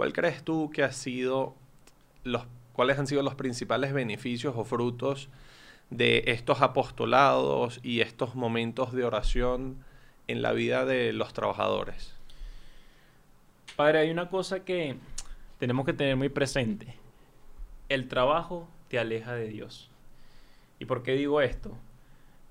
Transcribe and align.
¿cuál 0.00 0.14
crees 0.14 0.42
tú 0.42 0.70
que 0.70 0.82
ha 0.82 0.92
sido 0.92 1.54
los, 2.24 2.46
cuáles 2.72 2.98
han 2.98 3.06
sido 3.06 3.22
los 3.22 3.34
principales 3.34 3.92
beneficios 3.92 4.54
o 4.56 4.64
frutos 4.64 5.28
de 5.90 6.24
estos 6.28 6.62
apostolados 6.62 7.80
y 7.82 8.00
estos 8.00 8.34
momentos 8.34 8.94
de 8.94 9.04
oración 9.04 9.84
en 10.26 10.40
la 10.40 10.52
vida 10.52 10.86
de 10.86 11.12
los 11.12 11.34
trabajadores? 11.34 12.14
Padre, 13.76 13.98
hay 13.98 14.10
una 14.10 14.30
cosa 14.30 14.64
que 14.64 14.96
tenemos 15.58 15.84
que 15.84 15.92
tener 15.92 16.16
muy 16.16 16.30
presente. 16.30 16.94
El 17.90 18.08
trabajo 18.08 18.70
te 18.88 18.98
aleja 18.98 19.34
de 19.34 19.48
Dios. 19.48 19.90
¿Y 20.78 20.86
por 20.86 21.02
qué 21.02 21.12
digo 21.12 21.42
esto? 21.42 21.76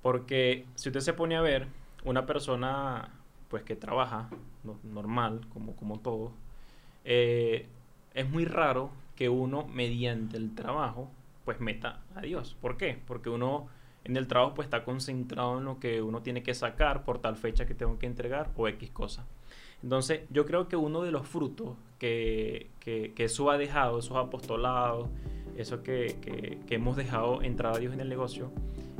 Porque 0.03 0.67
si 0.75 0.89
usted 0.89 1.01
se 1.01 1.13
pone 1.13 1.35
a 1.35 1.41
ver 1.41 1.65
una 2.03 2.27
persona 2.27 3.09
pues 3.47 3.63
que 3.63 3.75
trabaja 3.75 4.29
normal, 4.83 5.47
como, 5.51 5.75
como 5.75 5.99
todo, 5.99 6.31
eh, 7.05 7.67
es 8.13 8.29
muy 8.29 8.45
raro 8.45 8.91
que 9.15 9.29
uno 9.29 9.65
mediante 9.67 10.37
el 10.37 10.55
trabajo 10.55 11.09
pues 11.45 11.59
meta 11.59 12.01
a 12.15 12.21
Dios. 12.21 12.55
¿Por 12.61 12.77
qué? 12.77 12.99
Porque 13.07 13.29
uno 13.29 13.67
en 14.03 14.17
el 14.17 14.27
trabajo 14.27 14.53
pues 14.53 14.67
está 14.67 14.83
concentrado 14.83 15.57
en 15.57 15.65
lo 15.65 15.79
que 15.79 16.01
uno 16.01 16.21
tiene 16.21 16.43
que 16.43 16.53
sacar 16.53 17.03
por 17.03 17.19
tal 17.19 17.35
fecha 17.35 17.65
que 17.65 17.73
tengo 17.73 17.99
que 17.99 18.05
entregar 18.05 18.51
o 18.55 18.67
X 18.67 18.89
cosa. 18.91 19.25
Entonces 19.83 20.21
yo 20.29 20.45
creo 20.45 20.67
que 20.67 20.75
uno 20.75 21.01
de 21.01 21.11
los 21.11 21.27
frutos 21.27 21.75
que, 21.97 22.69
que, 22.79 23.13
que 23.13 23.25
eso 23.25 23.49
ha 23.49 23.57
dejado, 23.57 23.99
esos 23.99 24.17
apostolados, 24.17 25.09
eso 25.55 25.83
que, 25.83 26.17
que, 26.67 26.75
hemos 26.75 26.95
dejado 26.95 27.41
entrar 27.41 27.75
a 27.75 27.79
Dios 27.79 27.93
en 27.93 27.99
el 27.99 28.09
negocio, 28.09 28.51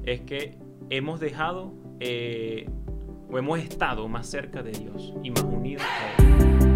es 0.05 0.21
que 0.21 0.57
hemos 0.89 1.19
dejado 1.19 1.73
eh, 1.99 2.69
o 3.31 3.37
hemos 3.37 3.59
estado 3.59 4.07
más 4.07 4.27
cerca 4.27 4.61
de 4.63 4.71
Dios 4.71 5.13
y 5.23 5.31
más 5.31 5.43
unidos 5.43 5.83
a 5.83 6.23
Él. 6.23 6.68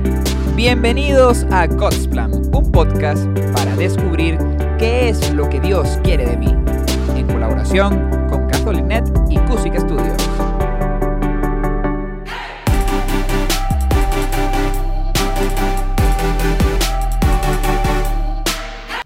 Bienvenidos 0.55 1.47
a 1.49 1.65
God's 1.65 2.07
Plan, 2.07 2.31
un 2.31 2.71
podcast 2.71 3.25
para 3.55 3.75
descubrir 3.75 4.37
qué 4.77 5.09
es 5.09 5.33
lo 5.33 5.49
que 5.49 5.59
Dios 5.59 5.97
quiere 6.03 6.27
de 6.27 6.37
mí, 6.37 6.53
en 7.17 7.25
colaboración 7.25 8.07
con 8.29 8.47
Catholic.net 8.47 9.03
y 9.31 9.39
Cusic 9.49 9.79
Studios. 9.79 10.15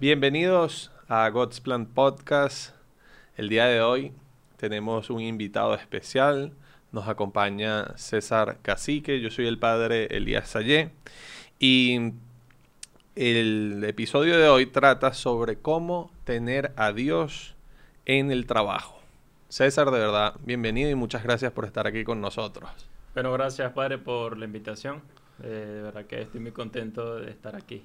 Bienvenidos 0.00 0.92
a 1.08 1.30
God's 1.30 1.62
Plan 1.62 1.86
Podcast. 1.86 2.74
El 3.38 3.48
día 3.48 3.64
de 3.64 3.80
hoy 3.80 4.12
tenemos 4.58 5.08
un 5.08 5.22
invitado 5.22 5.74
especial. 5.74 6.52
Nos 6.92 7.08
acompaña 7.08 7.96
César 7.96 8.58
Cacique. 8.60 9.22
Yo 9.22 9.30
soy 9.30 9.46
el 9.46 9.58
padre 9.58 10.08
Elías 10.14 10.48
Sayé. 10.50 10.90
Y 11.58 12.12
el 13.16 13.82
episodio 13.84 14.38
de 14.38 14.48
hoy 14.48 14.66
trata 14.66 15.12
sobre 15.12 15.56
cómo 15.56 16.12
tener 16.22 16.72
a 16.76 16.92
Dios 16.92 17.56
en 18.06 18.30
el 18.30 18.46
trabajo. 18.46 19.00
César, 19.48 19.90
de 19.90 19.98
verdad, 19.98 20.34
bienvenido 20.44 20.88
y 20.88 20.94
muchas 20.94 21.24
gracias 21.24 21.50
por 21.50 21.64
estar 21.64 21.88
aquí 21.88 22.04
con 22.04 22.20
nosotros. 22.20 22.70
Bueno, 23.14 23.32
gracias, 23.32 23.72
padre, 23.72 23.98
por 23.98 24.38
la 24.38 24.44
invitación. 24.44 25.02
Eh, 25.42 25.48
de 25.48 25.82
verdad 25.82 26.04
que 26.06 26.22
estoy 26.22 26.40
muy 26.40 26.52
contento 26.52 27.16
de 27.16 27.30
estar 27.30 27.56
aquí. 27.56 27.82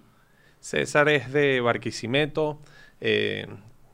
César 0.60 1.10
es 1.10 1.34
de 1.34 1.60
Barquisimeto, 1.60 2.60
eh, 3.02 3.48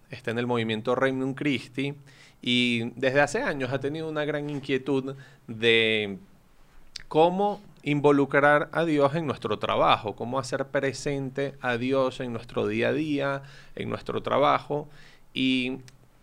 está 0.09 0.31
en 0.31 0.39
el 0.39 0.47
movimiento 0.47 0.94
Regnum 0.94 1.35
Christi 1.35 1.95
y 2.41 2.89
desde 3.00 3.22
hace 3.22 3.41
años 3.41 3.72
ha 3.72 3.80
tenido 3.80 4.09
una 4.09 4.25
gran 4.25 4.50
inquietud 4.50 5.16
de 5.47 6.17
cómo 7.07 7.61
involucrar 7.83 8.69
a 8.72 8.85
Dios 8.85 9.16
en 9.16 9.25
nuestro 9.25 9.59
trabajo, 9.59 10.16
cómo 10.16 10.39
hacer 10.39 10.67
presente 10.67 11.55
a 11.61 11.77
Dios 11.77 12.19
en 12.19 12.33
nuestro 12.33 12.67
día 12.67 12.89
a 12.89 12.94
día, 12.94 13.44
en 13.75 13.89
nuestro 13.89 14.22
trabajo 14.22 14.89
y 15.33 15.77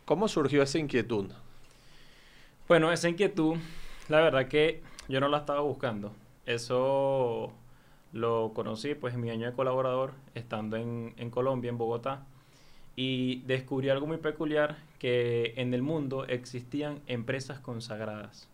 cómo 0.05 0.29
surgió 0.29 0.63
esa 0.63 0.79
inquietud. 0.79 1.31
Bueno, 2.69 2.93
esa 2.93 3.09
inquietud, 3.09 3.57
la 4.09 4.21
verdad 4.21 4.49
que 4.49 4.83
yo 5.09 5.21
no 5.21 5.29
la 5.29 5.39
estaba 5.39 5.61
buscando. 5.61 6.13
Eso 6.47 7.53
lo 8.13 8.53
conocí 8.55 8.95
pues 8.95 9.15
en 9.15 9.21
mi 9.21 9.31
año 9.31 9.47
de 9.47 9.53
colaborador, 9.53 10.13
estando 10.35 10.77
en, 10.77 11.15
en 11.17 11.31
Colombia, 11.31 11.69
en 11.69 11.79
Bogotá, 11.79 12.25
y 12.97 13.43
descubrí 13.43 13.89
algo 13.89 14.07
muy 14.07 14.17
peculiar, 14.17 14.77
que 14.99 15.55
en 15.57 15.75
el 15.75 15.83
mundo 15.83 16.25
existían 16.27 17.01
empresas 17.07 17.61
consagradas. 17.61 18.49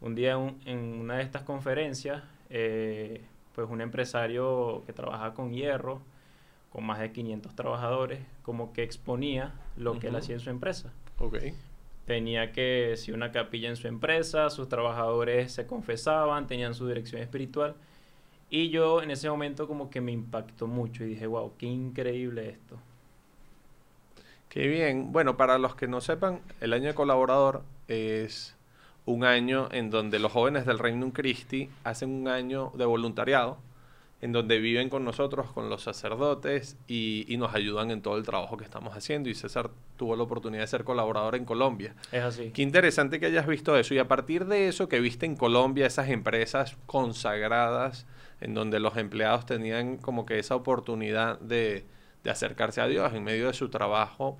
Un 0.00 0.14
día 0.14 0.38
en 0.66 0.78
una 1.00 1.16
de 1.16 1.22
estas 1.22 1.42
conferencias, 1.42 2.22
eh, 2.50 3.24
pues 3.54 3.68
un 3.68 3.80
empresario 3.80 4.82
que 4.86 4.92
trabaja 4.92 5.34
con 5.34 5.52
hierro, 5.52 6.00
con 6.70 6.84
más 6.84 7.00
de 7.00 7.12
500 7.12 7.54
trabajadores, 7.54 8.20
como 8.42 8.72
que 8.72 8.82
exponía 8.82 9.54
lo 9.76 9.98
que 9.98 10.08
él 10.08 10.16
hacía 10.16 10.34
en 10.34 10.40
su 10.40 10.50
empresa. 10.50 10.92
Okay. 11.18 11.54
Tenía 12.04 12.52
que, 12.52 12.94
si 12.96 13.12
una 13.12 13.32
capilla 13.32 13.68
en 13.68 13.76
su 13.76 13.88
empresa, 13.88 14.50
sus 14.50 14.68
trabajadores 14.68 15.52
se 15.52 15.66
confesaban, 15.66 16.46
tenían 16.46 16.74
su 16.74 16.86
dirección 16.86 17.20
espiritual 17.20 17.74
y 18.50 18.70
yo 18.70 19.02
en 19.02 19.10
ese 19.10 19.28
momento 19.28 19.68
como 19.68 19.90
que 19.90 20.00
me 20.00 20.12
impactó 20.12 20.66
mucho 20.66 21.04
y 21.04 21.08
dije, 21.08 21.26
wow, 21.26 21.52
qué 21.58 21.66
increíble 21.66 22.48
esto. 22.48 22.78
Qué 24.48 24.66
bien. 24.66 25.12
Bueno, 25.12 25.36
para 25.36 25.58
los 25.58 25.74
que 25.74 25.86
no 25.86 26.00
sepan, 26.00 26.40
el 26.60 26.72
año 26.72 26.86
de 26.86 26.94
colaborador 26.94 27.62
es 27.88 28.56
un 29.08 29.24
año 29.24 29.68
en 29.72 29.90
donde 29.90 30.18
los 30.18 30.30
jóvenes 30.32 30.66
del 30.66 30.78
Reino 30.78 31.10
Christi 31.12 31.70
hacen 31.82 32.10
un 32.10 32.28
año 32.28 32.72
de 32.74 32.84
voluntariado, 32.84 33.58
en 34.20 34.32
donde 34.32 34.58
viven 34.58 34.90
con 34.90 35.04
nosotros, 35.04 35.50
con 35.52 35.70
los 35.70 35.82
sacerdotes, 35.82 36.76
y, 36.88 37.24
y, 37.28 37.36
nos 37.36 37.54
ayudan 37.54 37.90
en 37.90 38.02
todo 38.02 38.18
el 38.18 38.24
trabajo 38.24 38.56
que 38.56 38.64
estamos 38.64 38.96
haciendo. 38.96 39.30
Y 39.30 39.34
César 39.34 39.70
tuvo 39.96 40.16
la 40.16 40.24
oportunidad 40.24 40.62
de 40.62 40.66
ser 40.66 40.84
colaborador 40.84 41.36
en 41.36 41.44
Colombia. 41.44 41.94
Es 42.12 42.22
así. 42.22 42.50
Qué 42.50 42.62
interesante 42.62 43.20
que 43.20 43.26
hayas 43.26 43.46
visto 43.46 43.76
eso. 43.78 43.94
Y 43.94 43.98
a 43.98 44.08
partir 44.08 44.44
de 44.46 44.68
eso 44.68 44.88
que 44.88 45.00
viste 45.00 45.24
en 45.24 45.36
Colombia, 45.36 45.86
esas 45.86 46.08
empresas 46.08 46.76
consagradas, 46.86 48.06
en 48.40 48.54
donde 48.54 48.80
los 48.80 48.96
empleados 48.96 49.46
tenían 49.46 49.96
como 49.96 50.26
que 50.26 50.38
esa 50.38 50.56
oportunidad 50.56 51.38
de, 51.40 51.86
de 52.24 52.30
acercarse 52.30 52.80
a 52.80 52.88
Dios 52.88 53.14
en 53.14 53.24
medio 53.24 53.46
de 53.46 53.54
su 53.54 53.68
trabajo. 53.68 54.38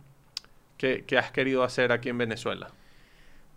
¿Qué, 0.76 1.04
¿Qué, 1.06 1.18
has 1.18 1.30
querido 1.30 1.64
hacer 1.64 1.92
aquí 1.92 2.08
en 2.08 2.18
Venezuela? 2.18 2.68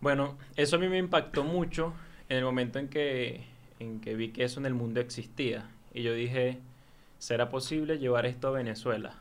Bueno, 0.01 0.35
eso 0.56 0.78
a 0.78 0.79
mí 0.79 0.88
me 0.88 0.97
impactó 0.97 1.44
mucho 1.44 1.94
en 2.28 2.38
el 2.38 2.44
momento 2.44 2.79
en 2.79 2.88
que, 2.88 3.44
en 3.79 4.01
que 4.01 4.16
vi 4.16 4.29
que 4.29 4.44
eso 4.44 4.59
en 4.59 4.66
el 4.66 4.73
mundo 4.73 5.00
existía. 5.00 5.69
Y 5.94 6.01
yo 6.01 6.13
dije, 6.16 6.57
¿será 7.19 7.50
posible 7.50 8.00
llevar 8.00 8.25
esto 8.25 8.47
a 8.47 8.51
Venezuela? 8.51 9.13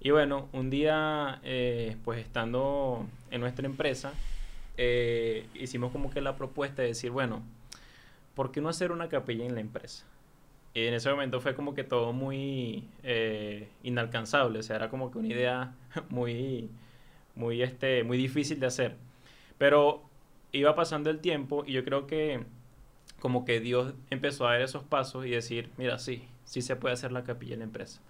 Y 0.00 0.10
bueno, 0.10 0.48
un 0.52 0.68
día, 0.68 1.40
eh, 1.44 1.96
pues 2.04 2.18
estando 2.18 3.06
en 3.30 3.40
nuestra 3.40 3.66
empresa, 3.66 4.12
eh, 4.76 5.46
hicimos 5.54 5.92
como 5.92 6.10
que 6.10 6.20
la 6.20 6.36
propuesta 6.36 6.82
de 6.82 6.88
decir, 6.88 7.12
bueno, 7.12 7.42
¿por 8.34 8.50
qué 8.50 8.60
no 8.60 8.68
hacer 8.68 8.90
una 8.90 9.08
capilla 9.08 9.44
en 9.46 9.54
la 9.54 9.60
empresa? 9.60 10.04
Y 10.74 10.86
en 10.86 10.94
ese 10.94 11.08
momento 11.08 11.40
fue 11.40 11.54
como 11.54 11.74
que 11.74 11.84
todo 11.84 12.12
muy 12.12 12.82
eh, 13.04 13.68
inalcanzable, 13.84 14.58
o 14.58 14.62
sea, 14.64 14.74
era 14.74 14.90
como 14.90 15.12
que 15.12 15.18
una 15.18 15.28
idea 15.28 15.74
muy, 16.10 16.68
muy, 17.36 17.62
este, 17.62 18.02
muy 18.02 18.18
difícil 18.18 18.58
de 18.58 18.66
hacer. 18.66 18.96
Pero 19.58 20.02
iba 20.52 20.74
pasando 20.74 21.10
el 21.10 21.20
tiempo 21.20 21.64
y 21.66 21.72
yo 21.72 21.84
creo 21.84 22.06
que 22.06 22.44
como 23.20 23.44
que 23.44 23.60
Dios 23.60 23.94
empezó 24.10 24.46
a 24.46 24.52
dar 24.52 24.62
esos 24.62 24.84
pasos 24.84 25.26
y 25.26 25.30
decir, 25.30 25.70
mira, 25.78 25.98
sí, 25.98 26.28
sí 26.44 26.62
se 26.62 26.76
puede 26.76 26.94
hacer 26.94 27.10
la 27.10 27.24
capilla 27.24 27.54
en 27.54 27.60
la 27.60 27.64
empresa. 27.64 28.00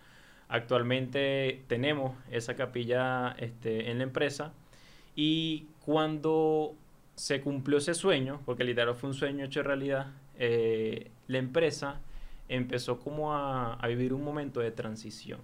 Actualmente 0.48 1.62
tenemos 1.68 2.16
esa 2.30 2.54
capilla 2.54 3.34
este, 3.38 3.90
en 3.90 3.98
la 3.98 4.04
empresa 4.04 4.52
y 5.16 5.68
cuando 5.84 6.74
se 7.14 7.40
cumplió 7.40 7.78
ese 7.78 7.94
sueño, 7.94 8.40
porque 8.44 8.64
literal 8.64 8.94
fue 8.96 9.10
un 9.10 9.14
sueño 9.14 9.44
hecho 9.44 9.62
realidad, 9.62 10.08
eh, 10.36 11.10
la 11.28 11.38
empresa 11.38 12.00
empezó 12.48 12.98
como 12.98 13.32
a, 13.34 13.74
a, 13.74 13.86
vivir 13.86 14.12
un 14.12 14.24
momento 14.24 14.60
de 14.60 14.70
transición. 14.72 15.38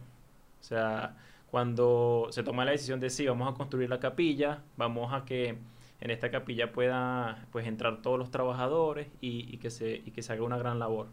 O 0.60 0.64
sea, 0.64 1.16
cuando 1.50 2.26
se 2.30 2.42
toma 2.42 2.64
la 2.64 2.72
decisión 2.72 3.00
de 3.00 3.08
sí, 3.08 3.26
vamos 3.26 3.52
a 3.52 3.56
construir 3.56 3.88
la 3.88 4.00
capilla, 4.00 4.62
vamos 4.76 5.12
a 5.14 5.24
que 5.24 5.58
en 6.00 6.10
esta 6.10 6.30
capilla 6.30 6.72
pueda 6.72 7.46
pues 7.52 7.66
entrar 7.66 8.02
todos 8.02 8.18
los 8.18 8.30
trabajadores 8.30 9.08
y, 9.20 9.56
que, 9.58 9.70
se, 9.70 10.02
y 10.04 10.10
que 10.12 10.22
se 10.22 10.32
haga 10.32 10.42
una 10.42 10.58
gran 10.58 10.78
labor. 10.78 11.08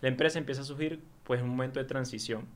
La 0.00 0.08
empresa 0.08 0.38
empieza 0.38 0.62
a 0.62 0.64
surgir 0.64 1.00
pues 1.24 1.42
un 1.42 1.48
momento 1.48 1.78
de 1.78 1.84
transición. 1.84 2.46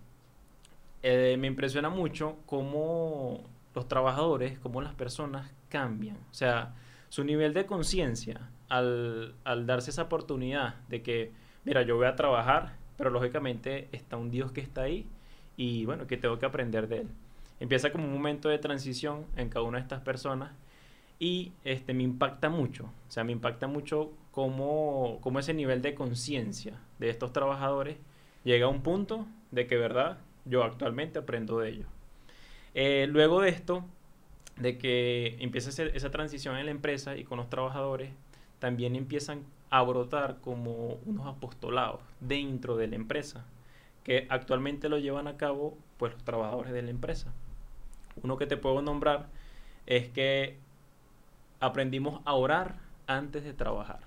Eh, 1.02 1.36
me 1.38 1.46
impresiona 1.46 1.90
mucho 1.90 2.36
cómo 2.46 3.44
los 3.74 3.88
trabajadores, 3.88 4.58
cómo 4.60 4.80
las 4.80 4.94
personas 4.94 5.50
cambian. 5.68 6.16
O 6.30 6.34
sea, 6.34 6.74
su 7.08 7.24
nivel 7.24 7.52
de 7.52 7.66
conciencia 7.66 8.48
al, 8.68 9.34
al 9.44 9.66
darse 9.66 9.90
esa 9.90 10.02
oportunidad 10.02 10.76
de 10.88 11.02
que 11.02 11.32
mira, 11.64 11.82
yo 11.82 11.96
voy 11.96 12.06
a 12.06 12.16
trabajar, 12.16 12.76
pero 12.96 13.10
lógicamente 13.10 13.88
está 13.92 14.16
un 14.16 14.30
Dios 14.30 14.52
que 14.52 14.60
está 14.60 14.82
ahí 14.82 15.06
y 15.56 15.84
bueno, 15.84 16.06
que 16.06 16.16
tengo 16.16 16.38
que 16.38 16.46
aprender 16.46 16.88
de 16.88 16.98
él. 16.98 17.08
Empieza 17.60 17.92
como 17.92 18.04
un 18.04 18.12
momento 18.12 18.48
de 18.48 18.58
transición 18.58 19.26
en 19.36 19.48
cada 19.48 19.64
una 19.64 19.78
de 19.78 19.82
estas 19.82 20.00
personas 20.00 20.52
y 21.24 21.54
este, 21.64 21.94
me 21.94 22.02
impacta 22.02 22.50
mucho, 22.50 22.84
o 22.84 23.10
sea, 23.10 23.24
me 23.24 23.32
impacta 23.32 23.66
mucho 23.66 24.12
cómo, 24.30 25.20
cómo 25.22 25.38
ese 25.38 25.54
nivel 25.54 25.80
de 25.80 25.94
conciencia 25.94 26.78
de 26.98 27.08
estos 27.08 27.32
trabajadores 27.32 27.96
llega 28.44 28.66
a 28.66 28.68
un 28.68 28.82
punto 28.82 29.26
de 29.50 29.66
que, 29.66 29.78
¿verdad? 29.78 30.18
Yo 30.44 30.64
actualmente 30.64 31.18
aprendo 31.18 31.58
de 31.60 31.70
ellos. 31.70 31.86
Eh, 32.74 33.06
luego 33.08 33.40
de 33.40 33.48
esto, 33.48 33.86
de 34.58 34.76
que 34.76 35.38
empieza 35.40 35.70
esa 35.82 36.10
transición 36.10 36.58
en 36.58 36.66
la 36.66 36.72
empresa 36.72 37.16
y 37.16 37.24
con 37.24 37.38
los 37.38 37.48
trabajadores, 37.48 38.10
también 38.58 38.94
empiezan 38.94 39.44
a 39.70 39.82
brotar 39.82 40.42
como 40.42 40.98
unos 41.06 41.26
apostolados 41.26 42.02
dentro 42.20 42.76
de 42.76 42.88
la 42.88 42.96
empresa, 42.96 43.46
que 44.02 44.26
actualmente 44.28 44.90
lo 44.90 44.98
llevan 44.98 45.26
a 45.26 45.38
cabo 45.38 45.78
pues 45.96 46.12
los 46.12 46.22
trabajadores 46.22 46.74
de 46.74 46.82
la 46.82 46.90
empresa. 46.90 47.32
Uno 48.22 48.36
que 48.36 48.46
te 48.46 48.58
puedo 48.58 48.82
nombrar 48.82 49.30
es 49.86 50.10
que 50.10 50.58
aprendimos 51.64 52.20
a 52.24 52.34
orar 52.34 52.76
antes 53.06 53.44
de 53.44 53.52
trabajar. 53.52 54.00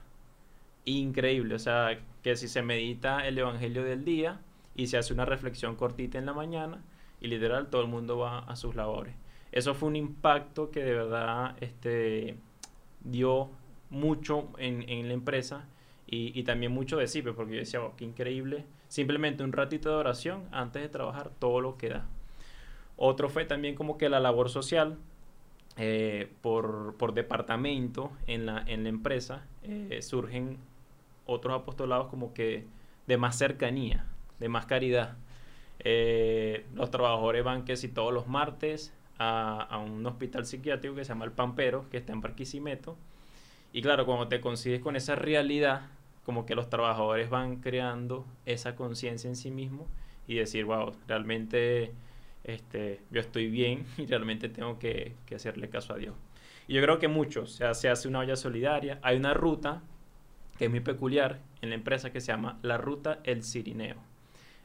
Increíble, 0.86 1.56
o 1.56 1.60
sea, 1.60 2.00
que 2.24 2.36
si 2.36 2.48
se 2.48 2.62
medita 2.62 3.28
el 3.28 3.38
Evangelio 3.38 3.84
del 3.84 4.06
día 4.06 4.40
y 4.76 4.88
se 4.88 4.98
hace 4.98 5.14
una 5.14 5.26
reflexión 5.26 5.76
cortita 5.76 6.18
en 6.18 6.26
la 6.26 6.34
mañana 6.34 6.82
y 7.20 7.28
literal 7.28 7.70
todo 7.70 7.82
el 7.82 7.88
mundo 7.88 8.18
va 8.18 8.40
a 8.40 8.56
sus 8.56 8.76
labores. 8.76 9.16
Eso 9.52 9.74
fue 9.74 9.90
un 9.90 9.96
impacto 9.96 10.72
que 10.72 10.84
de 10.84 10.94
verdad 10.94 11.56
este, 11.62 12.38
dio 13.04 13.50
mucho 13.90 14.50
en, 14.58 14.88
en 14.90 15.08
la 15.08 15.14
empresa 15.14 15.66
y, 16.06 16.38
y, 16.40 16.44
también 16.44 16.72
mucho 16.72 16.98
de 16.98 17.08
sí, 17.08 17.22
pues, 17.22 17.36
porque 17.36 17.54
yo 17.54 17.60
decía, 17.60 17.82
oh, 17.82 17.94
qué 17.98 18.06
increíble, 18.06 18.66
simplemente 18.88 19.44
un 19.44 19.52
ratito 19.52 19.90
de 19.90 19.96
oración 19.96 20.48
antes 20.52 20.82
de 20.82 20.88
trabajar, 20.88 21.32
todo 21.40 21.60
lo 21.60 21.78
que 21.78 21.90
da. 21.90 22.06
Otro 22.96 23.30
fue 23.30 23.46
también 23.46 23.76
como 23.76 23.98
que 23.98 24.10
la 24.10 24.20
labor 24.20 24.50
social, 24.50 24.98
eh, 25.78 26.32
por, 26.42 27.14
departamento 27.14 28.12
en 28.26 28.46
la, 28.46 28.64
en 28.66 28.84
la 28.84 28.90
empresa, 28.90 29.46
eh, 29.64 30.00
surgen 30.02 30.58
otros 31.26 31.62
apostolados 31.62 32.08
como 32.08 32.34
que 32.34 32.66
de 33.06 33.18
más 33.18 33.38
cercanía, 33.38 34.06
de 34.40 34.50
más 34.50 34.66
caridad. 34.66 35.18
Eh, 35.80 36.66
los 36.74 36.90
trabajadores 36.90 37.44
van 37.44 37.64
que 37.64 37.76
si 37.76 37.90
todos 37.90 38.12
los 38.12 38.28
martes 38.28 38.92
a, 39.20 39.62
a, 39.62 39.78
un 39.78 40.06
hospital 40.06 40.46
psiquiátrico 40.46 40.96
que 40.96 41.06
se 41.06 41.10
llama 41.10 41.26
El 41.26 41.32
Pampero, 41.32 41.88
que 41.90 41.98
está 41.98 42.14
en 42.14 42.22
Barquisimeto. 42.22 42.98
Y 43.72 43.82
claro, 43.82 44.06
cuando 44.06 44.28
te 44.28 44.42
consigues 44.42 44.82
con 44.82 44.96
esa 44.96 45.16
realidad, 45.16 45.82
como 46.26 46.46
que 46.46 46.56
los 46.56 46.70
trabajadores 46.70 47.30
van 47.30 47.58
creando 47.58 48.26
esa 48.46 48.76
conciencia 48.76 49.30
en 49.30 49.36
sí 49.36 49.52
mismos 49.52 49.88
y 50.28 50.36
decir, 50.36 50.66
wow, 50.66 50.94
realmente 51.08 51.94
este, 52.48 53.02
yo 53.12 53.20
estoy 53.20 53.50
bien 53.50 53.86
y 53.98 54.06
realmente 54.08 54.50
tengo 54.50 54.80
que, 54.80 55.16
hacerle 55.36 55.70
caso 55.70 55.94
a 55.94 55.98
Dios. 55.98 56.16
Y 56.68 56.74
yo 56.74 56.82
creo 56.82 57.00
que 57.00 57.08
muchos, 57.08 57.52
se 57.52 57.88
hace 57.88 58.08
una 58.08 58.20
olla 58.20 58.36
solidaria, 58.36 59.00
hay 59.04 59.18
una 59.18 59.34
ruta 59.34 59.82
que 60.58 60.66
es 60.66 60.72
muy 60.72 60.80
peculiar 60.80 61.40
en 61.62 61.70
la 61.70 61.76
empresa 61.76 62.12
que 62.12 62.20
se 62.20 62.28
llama 62.28 62.58
la 62.62 62.78
ruta 62.78 63.20
El 63.24 63.44
Cirineo. 63.44 63.98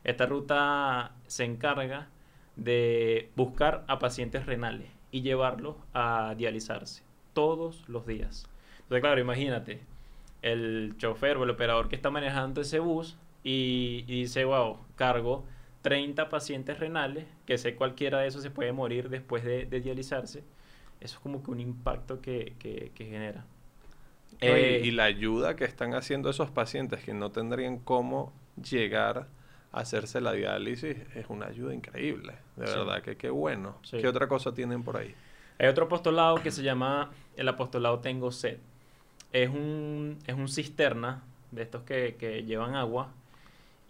Esta 0.04 0.26
ruta 0.26 1.12
se 1.26 1.44
encarga 1.44 2.08
de 2.56 3.30
buscar 3.36 3.84
a 3.86 3.98
pacientes 3.98 4.46
renales 4.46 4.88
y 5.10 5.22
llevarlos 5.22 5.76
a 5.94 6.34
dializarse 6.36 7.02
todos 7.34 7.88
los 7.88 8.06
días. 8.06 8.48
Entonces, 8.80 9.00
claro, 9.00 9.20
imagínate, 9.20 9.80
el 10.40 10.94
chofer 10.98 11.36
o 11.36 11.44
el 11.44 11.50
operador 11.50 11.88
que 11.88 11.96
está 11.96 12.10
manejando 12.10 12.62
ese 12.62 12.80
bus 12.80 13.16
y, 13.44 14.04
y 14.08 14.22
dice, 14.22 14.44
wow, 14.44 14.78
cargo 14.96 15.44
30 15.82 16.28
pacientes 16.28 16.78
renales, 16.78 17.26
que 17.44 17.58
sé 17.58 17.74
cualquiera 17.74 18.20
de 18.20 18.28
esos 18.28 18.42
se 18.42 18.50
puede 18.50 18.72
morir 18.72 19.08
después 19.08 19.44
de, 19.44 19.66
de 19.66 19.80
dializarse. 19.80 20.44
Eso 21.00 21.16
es 21.16 21.20
como 21.20 21.42
que 21.42 21.50
un 21.50 21.60
impacto 21.60 22.20
que, 22.20 22.54
que, 22.58 22.92
que 22.94 23.04
genera. 23.04 23.44
Eh, 24.40 24.80
y, 24.82 24.88
y, 24.88 24.90
la 24.92 25.04
ayuda 25.04 25.56
que 25.56 25.64
están 25.64 25.94
haciendo 25.94 26.30
esos 26.30 26.50
pacientes 26.50 27.04
que 27.04 27.12
no 27.12 27.30
tendrían 27.30 27.78
cómo 27.78 28.32
llegar 28.56 29.26
a 29.72 29.80
hacerse 29.80 30.20
la 30.20 30.32
diálisis 30.32 30.96
es 31.14 31.26
una 31.28 31.46
ayuda 31.46 31.74
increíble. 31.74 32.34
De 32.56 32.66
sí. 32.66 32.74
verdad 32.78 33.02
que 33.02 33.16
qué 33.16 33.30
bueno. 33.30 33.76
Sí. 33.82 33.98
¿Qué 33.98 34.08
otra 34.08 34.28
cosa 34.28 34.54
tienen 34.54 34.82
por 34.84 34.96
ahí? 34.96 35.14
Hay 35.58 35.68
otro 35.68 35.86
apostolado 35.86 36.36
que 36.42 36.50
se 36.50 36.62
llama 36.62 37.10
el 37.36 37.48
apostolado 37.48 37.98
Tengo 37.98 38.30
Sed. 38.30 38.58
Es 39.32 39.48
un, 39.48 40.18
es 40.26 40.34
un 40.34 40.48
cisterna 40.48 41.22
de 41.50 41.62
estos 41.62 41.82
que, 41.82 42.16
que 42.18 42.44
llevan 42.44 42.74
agua 42.74 43.12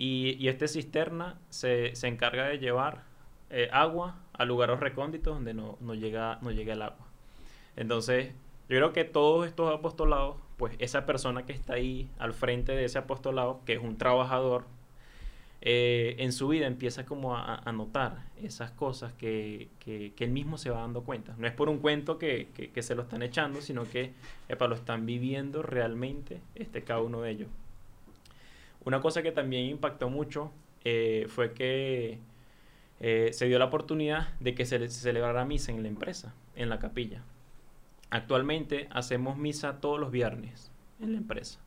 y, 0.02 0.37
y 0.40 0.49
este 0.49 0.66
cisterna 0.66 1.38
se, 1.49 1.94
se, 1.94 2.08
encarga 2.08 2.49
de 2.49 2.58
llevar 2.58 3.04
eh, 3.50 3.69
agua 3.70 4.16
a 4.32 4.44
lugares 4.44 4.81
recónditos 4.81 5.32
donde 5.32 5.54
no, 5.54 5.78
no, 5.81 5.94
llega, 5.94 6.40
no 6.43 6.50
llega 6.50 6.72
el 6.72 6.82
agua. 6.82 7.06
Entonces, 7.76 8.32
yo 8.69 8.78
creo 8.78 8.93
que 8.93 9.04
todos 9.04 9.46
estos 9.46 9.72
apostolados, 9.72 10.38
pues 10.56 10.75
esa 10.81 11.06
persona 11.06 11.46
que 11.46 11.52
está 11.52 11.75
ahí 11.75 12.10
al 12.19 12.32
frente 12.34 12.72
de 12.72 12.84
ese 12.84 12.99
apostolado, 12.99 13.60
que 13.64 13.75
es 13.75 13.78
un 13.81 13.96
trabajador, 13.96 14.64
eh, 15.60 16.16
en 16.19 16.32
su 16.32 16.49
vida 16.49 16.66
empieza 16.66 17.06
como 17.06 17.37
a, 17.37 17.62
notar 17.72 18.25
esas 18.43 18.72
cosas 18.72 19.12
que, 19.12 19.69
que, 19.78 20.12
que, 20.16 20.25
él 20.25 20.32
mismo 20.32 20.58
se 20.58 20.70
va 20.70 20.81
dando 20.81 21.04
cuenta. 21.04 21.37
No 21.38 21.46
es 21.46 21.52
por 21.52 21.69
un 21.69 21.78
cuento 21.78 22.19
que, 22.19 22.49
que 22.75 22.82
se 22.82 22.96
lo 22.96 23.02
están 23.02 23.22
echando, 23.22 23.60
sino 23.60 23.88
que 23.88 24.14
epa, 24.49 24.66
lo 24.66 24.75
están 24.75 25.06
viviendo 25.06 25.62
realmente 25.62 26.40
este, 26.56 26.82
cada 26.82 27.02
uno 27.02 27.20
de 27.20 27.31
ellos. 27.31 27.49
Una 28.84 29.00
cosa 29.00 29.23
que 29.23 29.32
también 29.32 29.67
impactó 29.67 30.11
mucho 30.11 30.50
eh, 30.84 31.26
fue 31.29 31.52
que 31.52 32.19
eh, 33.00 33.31
se 33.32 33.46
dio 33.46 33.58
la 33.58 33.67
oportunidad 33.67 34.29
de 34.40 34.55
que 34.55 34.64
se, 34.67 34.79
se 34.88 35.00
celebrara 35.00 35.44
misa 35.44 35.73
en 35.73 35.82
la 35.82 35.88
empresa, 35.88 36.34
en 36.56 36.69
la 36.69 36.79
capilla. 36.79 37.23
Actualmente 38.11 38.88
hacemos 38.90 39.37
misa 39.37 39.81
todos 39.81 39.99
los 39.99 40.11
viernes 40.11 40.70
en 41.00 41.12
la 41.12 41.19
empresa. 41.19 41.61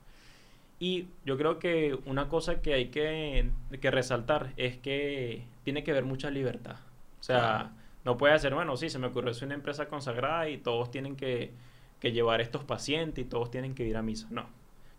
Y 0.80 1.08
yo 1.26 1.38
creo 1.38 1.58
que 1.58 1.98
una 2.06 2.28
cosa 2.28 2.62
que 2.62 2.74
hay 2.74 2.88
que, 2.88 3.50
que 3.80 3.92
resaltar 3.92 4.54
es 4.58 4.78
que 4.78 5.44
tiene 5.64 5.84
que 5.84 5.92
haber 5.92 6.04
mucha 6.04 6.30
libertad. 6.30 6.76
O 7.20 7.24
sea, 7.24 7.40
claro. 7.40 7.70
no 8.04 8.18
puede 8.18 8.38
ser, 8.40 8.54
bueno, 8.54 8.76
sí, 8.76 8.90
se 8.90 9.00
me 9.00 9.08
ocurrió, 9.08 9.32
es 9.32 9.42
una 9.42 9.56
empresa 9.56 9.88
consagrada 9.88 10.50
y 10.50 10.58
todos 10.58 10.92
tienen 10.92 11.16
que, 11.16 11.52
que 12.00 12.12
llevar 12.12 12.42
estos 12.42 12.64
pacientes 12.66 13.26
y 13.26 13.28
todos 13.28 13.50
tienen 13.50 13.74
que 13.74 13.86
ir 13.86 13.96
a 13.96 14.02
misa. 14.02 14.28
No. 14.30 14.44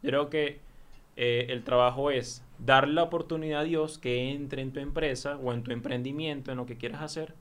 Yo 0.03 0.11
creo 0.11 0.31
que 0.31 0.61
eh, 1.17 1.47
el 1.49 1.65
trabajo 1.65 2.11
es 2.11 2.45
darle 2.59 2.95
la 2.95 3.03
oportunidad 3.03 3.61
a 3.61 3.65
Dios 3.65 3.99
que 3.99 4.33
entre 4.33 4.63
en 4.63 4.73
tu 4.73 4.81
empresa 4.81 5.37
o 5.37 5.53
en 5.53 5.63
tu 5.63 5.73
emprendimiento, 5.73 6.51
en 6.51 6.59
lo 6.59 6.67
que 6.67 6.77
quieras 6.77 7.03
hacer, 7.03 7.35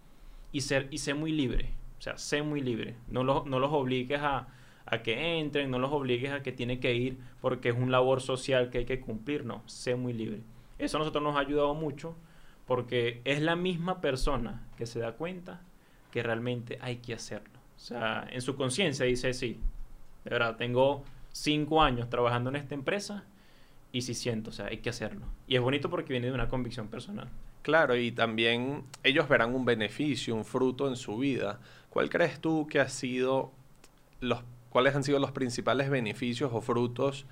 y 0.51 0.62
ser 0.62 0.88
y 0.92 1.00
sé 1.00 1.13
muy 1.13 1.31
libre. 1.31 1.72
O 2.00 2.01
sea, 2.01 2.18
sé 2.18 2.42
muy 2.42 2.62
libre. 2.62 2.95
No, 3.10 3.24
lo, 3.24 3.45
no 3.45 3.60
los 3.60 3.72
obligues 3.72 4.22
a, 4.22 4.48
a, 4.86 5.04
que 5.04 5.39
entren, 5.39 5.72
no 5.72 5.80
los 5.80 5.92
obligues 5.92 6.31
a 6.31 6.44
que 6.44 6.51
tienen 6.51 6.80
que 6.80 6.95
ir 6.95 7.18
porque 7.42 7.69
es 7.69 7.75
un 7.75 7.92
labor 7.92 8.22
social 8.22 8.69
que 8.69 8.80
hay 8.80 8.86
que 8.86 9.01
cumplir. 9.01 9.45
No, 9.45 9.62
sé 9.66 9.95
muy 9.95 10.13
libre. 10.13 10.42
Eso 10.78 10.98
a 10.98 11.00
nosotros 11.00 11.24
nos 11.24 11.36
ha 11.36 11.39
ayudado 11.39 11.74
mucho 11.74 12.16
porque 12.68 13.21
es 13.25 13.42
la 13.42 13.56
misma 13.56 14.01
persona 14.01 14.63
que 14.78 14.86
se 14.86 14.99
da 14.99 15.14
cuenta 15.14 15.61
que 16.11 16.23
realmente 16.23 16.78
hay 16.81 16.97
que 16.97 17.14
hacerlo. 17.14 17.59
O 17.76 17.80
sea, 17.80 18.28
en 18.31 18.42
su 18.42 18.56
conciencia 18.56 19.06
dice, 19.06 19.33
sí, 19.33 19.59
de 20.23 20.30
verdad, 20.30 20.56
tengo 20.56 21.04
cinco 21.31 21.81
años 21.81 22.09
trabajando 22.09 22.49
en 22.49 22.56
esta 22.56 22.73
empresa 22.73 23.26
y 23.95 24.02
sí 24.02 24.14
siento, 24.14 24.49
o 24.49 24.54
sea, 24.54 24.66
hay 24.66 24.80
que 24.80 24.90
hacerlo. 24.90 25.25
Y 25.47 25.56
es 25.56 25.61
bonito 25.61 25.90
porque 25.90 26.11
viene 26.11 26.28
de 26.28 26.33
una 26.33 26.49
convicción 26.49 26.90
personal. 26.90 27.30
Claro, 27.61 27.95
y 27.95 28.11
también 28.11 28.83
ellos 29.04 29.30
verán 29.30 29.56
un 29.56 29.64
beneficio, 29.64 30.35
un 30.35 30.44
fruto 30.44 30.90
en 30.90 30.97
su 30.97 31.18
vida. 31.18 31.61
¿Cuál 31.90 32.09
crees 32.09 32.42
tú 32.42 32.68
que 32.68 32.81
ha 32.81 32.90
sido 32.90 33.54
los 34.19 34.44
cuáles 34.69 34.95
han 34.95 35.06
sido 35.06 35.18
los 35.19 35.31
principales 35.31 35.90
beneficios 35.90 36.52
o 36.54 36.59
frutos 36.59 37.25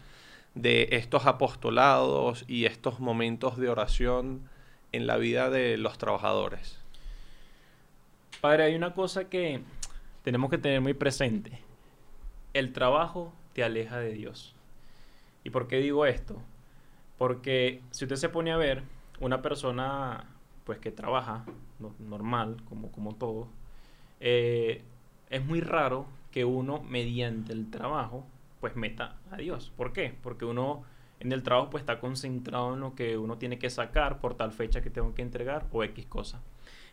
de 0.55 0.87
estos 0.91 1.25
apostolados 1.25 2.45
y 2.47 2.63
estos 2.63 3.01
momentos 3.01 3.57
de 3.57 3.67
oración 3.67 4.47
en 4.93 5.05
la 5.05 5.17
vida 5.17 5.49
de 5.49 5.75
los 5.75 5.97
trabajadores? 5.97 6.79
Padre, 8.39 8.63
hay 8.63 8.75
una 8.75 8.93
cosa 8.93 9.25
que 9.27 9.59
tenemos 10.23 10.49
que 10.49 10.59
tener 10.59 10.79
muy 10.79 10.93
presente. 10.93 11.59
El 12.53 12.71
trabajo 12.71 13.33
te 13.51 13.65
aleja 13.65 13.99
de 13.99 14.13
Dios. 14.13 14.55
¿Y 15.43 15.49
por 15.49 15.67
qué 15.67 15.79
digo 15.79 16.05
esto? 16.05 16.41
Porque 17.23 17.79
si 17.91 18.03
usted 18.03 18.17
se 18.17 18.27
pone 18.27 18.51
a 18.51 18.57
ver 18.57 18.83
una 19.21 19.41
persona 19.41 20.25
pues 20.65 20.77
que 20.79 20.91
trabaja 20.91 21.45
no, 21.79 21.95
normal, 21.97 22.57
como, 22.67 22.91
como 22.91 23.15
todo, 23.15 23.47
eh, 24.19 24.81
es 25.29 25.45
muy 25.45 25.61
raro 25.61 26.05
que 26.31 26.43
uno 26.43 26.83
mediante 26.83 27.53
el 27.53 27.71
trabajo 27.71 28.27
pues 28.59 28.75
meta 28.75 29.15
a 29.31 29.37
Dios. 29.37 29.71
¿Por 29.77 29.93
qué? 29.93 30.13
Porque 30.21 30.43
uno 30.43 30.83
en 31.21 31.31
el 31.31 31.43
trabajo 31.43 31.69
pues 31.69 31.83
está 31.83 32.01
concentrado 32.01 32.73
en 32.73 32.81
lo 32.81 32.93
que 32.93 33.17
uno 33.17 33.37
tiene 33.37 33.57
que 33.57 33.69
sacar 33.69 34.19
por 34.19 34.35
tal 34.35 34.51
fecha 34.51 34.81
que 34.81 34.89
tengo 34.89 35.15
que 35.15 35.21
entregar 35.21 35.65
o 35.71 35.81
X 35.81 36.05
cosa. 36.07 36.41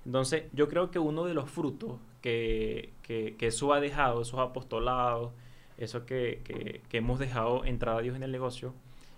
Entonces 0.07 0.45
yo 0.53 0.69
creo 0.69 0.93
que 0.93 1.01
uno 1.01 1.25
de 1.25 1.35
los 1.35 1.51
frutos 1.51 1.99
que, 2.23 2.93
que, 3.03 3.35
que 3.37 3.49
eso 3.49 3.73
ha 3.73 3.81
dejado, 3.81 4.23
esos 4.23 4.39
apostolados, 4.39 5.33
eso 5.77 6.07
que, 6.07 6.41
que, 6.45 6.83
que 6.89 6.99
hemos 6.99 7.19
dejado 7.19 7.65
entrar 7.65 7.97
a 7.97 8.01
Dios 8.01 8.15
en 8.15 8.23
el 8.23 8.31
negocio, 8.31 8.75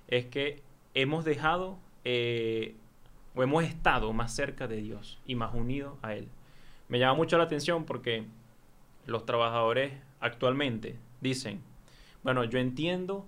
es 0.09 0.25
que 0.25 0.63
hemos 0.95 1.25
dejado 1.25 1.79
eh, 2.05 2.77
o 3.35 3.43
hemos 3.43 3.65
estado 3.65 4.13
más 4.13 4.35
cerca 4.35 4.67
de 4.67 4.77
Dios 4.77 5.19
y 5.27 5.35
más 5.35 5.55
unidos 5.55 5.99
a 6.03 6.15
Él. 6.15 6.29
Me 6.89 6.99
llama 6.99 7.15
mucho 7.15 7.39
la 7.39 7.45
atención 7.45 7.85
porque 7.85 8.25
los 9.07 9.25
trabajadores 9.25 9.93
actualmente 10.21 10.97
dicen, 11.21 11.61
bueno, 12.23 12.45
yo 12.45 12.59
entiendo 12.59 13.27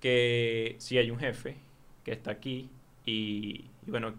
que 0.00 0.76
si 0.78 0.98
hay 0.98 1.10
un 1.10 1.18
jefe 1.18 1.56
que 2.04 2.12
está 2.12 2.30
aquí 2.30 2.70
y, 3.04 3.66
bueno, 3.86 4.14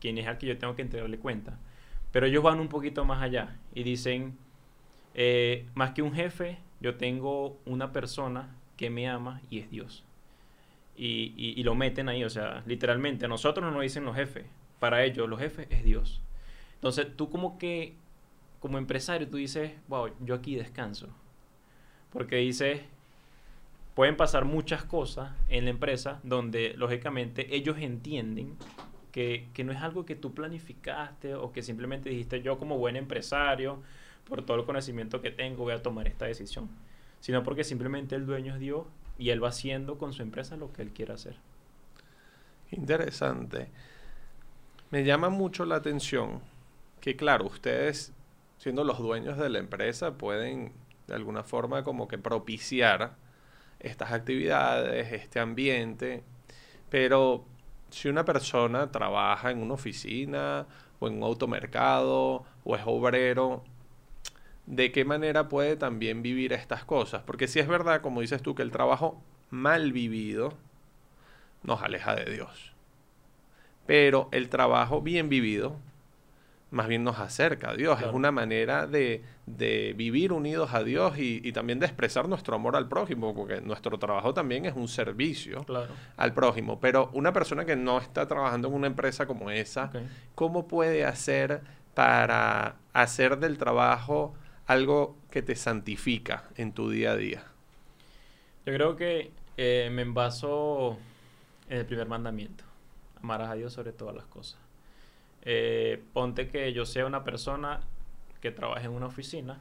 quien 0.00 0.18
es 0.18 0.26
al 0.26 0.38
que 0.38 0.46
yo 0.46 0.58
tengo 0.58 0.76
que 0.76 0.82
entregarle 0.82 1.18
cuenta. 1.18 1.58
Pero 2.10 2.26
ellos 2.26 2.42
van 2.42 2.60
un 2.60 2.68
poquito 2.68 3.04
más 3.04 3.22
allá 3.22 3.56
y 3.74 3.82
dicen, 3.82 4.36
eh, 5.14 5.66
más 5.74 5.92
que 5.92 6.02
un 6.02 6.12
jefe, 6.12 6.58
yo 6.80 6.96
tengo 6.96 7.58
una 7.64 7.92
persona 7.92 8.54
que 8.76 8.90
me 8.90 9.08
ama 9.08 9.40
y 9.50 9.60
es 9.60 9.70
Dios. 9.70 10.04
Y, 10.96 11.62
lo 11.62 11.74
meten 11.74 12.08
ahí, 12.08 12.22
o 12.24 12.30
sea, 12.30 12.62
literalmente, 12.66 13.24
a 13.24 13.28
nosotros 13.28 13.64
no 13.64 13.72
nos 13.72 13.82
dicen 13.82 14.04
los 14.04 14.14
jefes, 14.14 14.44
para 14.78 15.04
ellos 15.04 15.28
los 15.28 15.38
jefes 15.38 15.66
es 15.70 15.84
Dios. 15.84 16.20
Entonces 16.74 17.16
tú 17.16 17.30
como 17.30 17.58
que, 17.58 17.94
como 18.60 18.78
empresario, 18.78 19.28
tú 19.28 19.36
dices, 19.36 19.72
wow, 19.88 20.10
yo 20.20 20.34
aquí 20.34 20.54
descanso. 20.54 21.08
Porque 22.10 22.36
dices, 22.36 22.82
pueden 23.94 24.16
pasar 24.16 24.44
muchas 24.44 24.84
cosas 24.84 25.32
en 25.48 25.64
la 25.64 25.70
empresa 25.70 26.20
donde 26.22 26.74
lógicamente 26.76 27.54
ellos 27.54 27.78
entienden 27.78 28.56
que, 29.12 29.48
que, 29.54 29.64
no 29.64 29.72
es 29.72 29.78
algo 29.78 30.04
que 30.04 30.14
tú 30.14 30.34
planificaste 30.34 31.34
o 31.34 31.52
que 31.52 31.62
simplemente 31.62 32.10
dijiste 32.10 32.42
yo 32.42 32.58
como 32.58 32.78
buen 32.78 32.96
empresario, 32.96 33.82
por 34.24 34.44
todo 34.44 34.58
el 34.58 34.64
conocimiento 34.64 35.20
que 35.20 35.30
tengo, 35.30 35.64
voy 35.64 35.74
a 35.74 35.82
tomar 35.82 36.06
esta 36.06 36.26
decisión, 36.26 36.70
sino 37.20 37.42
porque 37.42 37.64
simplemente 37.64 38.14
el 38.14 38.26
dueño 38.26 38.54
es 38.54 38.60
Dios 38.60 38.86
y 39.18 39.30
él 39.30 39.42
va 39.42 39.48
haciendo 39.48 39.98
con 39.98 40.12
su 40.12 40.22
empresa 40.22 40.56
lo 40.56 40.72
que 40.72 40.82
él 40.82 40.90
quiera 40.90 41.14
hacer. 41.14 41.36
Interesante. 42.70 43.68
Me 44.90 45.04
llama 45.04 45.28
mucho 45.28 45.64
la 45.64 45.76
atención 45.76 46.40
que, 47.00 47.16
claro, 47.16 47.46
ustedes, 47.46 48.12
siendo 48.58 48.84
los 48.84 48.98
dueños 48.98 49.38
de 49.38 49.48
la 49.48 49.58
empresa, 49.58 50.16
pueden 50.18 50.72
de 51.06 51.14
alguna 51.14 51.42
forma 51.42 51.82
como 51.82 52.08
que 52.08 52.18
propiciar 52.18 53.16
estas 53.80 54.12
actividades, 54.12 55.12
este 55.12 55.40
ambiente, 55.40 56.22
pero 56.88 57.44
si 57.90 58.08
una 58.08 58.24
persona 58.24 58.90
trabaja 58.90 59.50
en 59.50 59.60
una 59.60 59.74
oficina 59.74 60.66
o 61.00 61.08
en 61.08 61.16
un 61.16 61.24
automercado 61.24 62.44
o 62.64 62.76
es 62.76 62.82
obrero, 62.86 63.64
¿de 64.66 64.92
qué 64.92 65.04
manera 65.04 65.48
puede 65.48 65.76
también 65.76 66.22
vivir 66.22 66.52
estas 66.52 66.84
cosas? 66.84 67.22
Porque 67.24 67.48
si 67.48 67.60
es 67.60 67.68
verdad, 67.68 68.00
como 68.00 68.20
dices 68.20 68.42
tú, 68.42 68.54
que 68.54 68.62
el 68.62 68.70
trabajo 68.70 69.20
mal 69.50 69.92
vivido 69.92 70.54
nos 71.62 71.82
aleja 71.82 72.14
de 72.14 72.32
Dios. 72.32 72.72
Pero 73.86 74.28
el 74.32 74.48
trabajo 74.48 75.02
bien 75.02 75.28
vivido 75.28 75.76
más 76.72 76.88
bien 76.88 77.04
nos 77.04 77.18
acerca 77.18 77.70
a 77.70 77.74
Dios. 77.74 78.00
Es 78.00 78.12
una 78.12 78.32
manera 78.32 78.86
de, 78.86 79.22
vivir 79.94 80.32
unidos 80.32 80.72
a 80.72 80.82
Dios 80.82 81.18
y, 81.18 81.52
también 81.52 81.78
de 81.78 81.86
expresar 81.86 82.28
nuestro 82.28 82.56
amor 82.56 82.76
al 82.76 82.88
prójimo, 82.88 83.34
porque 83.34 83.60
nuestro 83.60 83.98
trabajo 83.98 84.32
también 84.32 84.64
es 84.64 84.74
un 84.74 84.88
servicio 84.88 85.64
al 86.16 86.32
prójimo. 86.32 86.80
Pero 86.80 87.10
una 87.12 87.32
persona 87.32 87.66
que 87.66 87.76
no 87.76 87.98
está 87.98 88.26
trabajando 88.26 88.68
en 88.68 88.74
una 88.74 88.86
empresa 88.86 89.26
como 89.26 89.50
esa, 89.50 89.90
¿cómo 90.34 90.66
puede 90.66 91.04
hacer 91.04 91.60
para 91.94 92.76
hacer 92.94 93.38
del 93.38 93.58
trabajo 93.58 94.34
algo 94.72 95.16
que 95.30 95.42
te 95.42 95.54
santifica 95.54 96.48
en 96.56 96.72
tu 96.72 96.90
día 96.90 97.12
a 97.12 97.16
día? 97.16 97.44
Yo 98.66 98.72
creo 98.72 98.96
que 98.96 99.30
eh, 99.56 99.90
me 99.92 100.02
envaso 100.02 100.98
en 101.68 101.78
el 101.78 101.86
primer 101.86 102.08
mandamiento. 102.08 102.64
Amarás 103.22 103.50
a 103.50 103.54
Dios 103.54 103.72
sobre 103.72 103.92
todas 103.92 104.14
las 104.14 104.26
cosas. 104.26 104.58
Eh, 105.42 106.02
ponte 106.12 106.48
que 106.48 106.72
yo 106.72 106.86
sea 106.86 107.06
una 107.06 107.24
persona 107.24 107.80
que 108.40 108.50
trabaje 108.50 108.86
en 108.86 108.92
una 108.92 109.06
oficina 109.06 109.60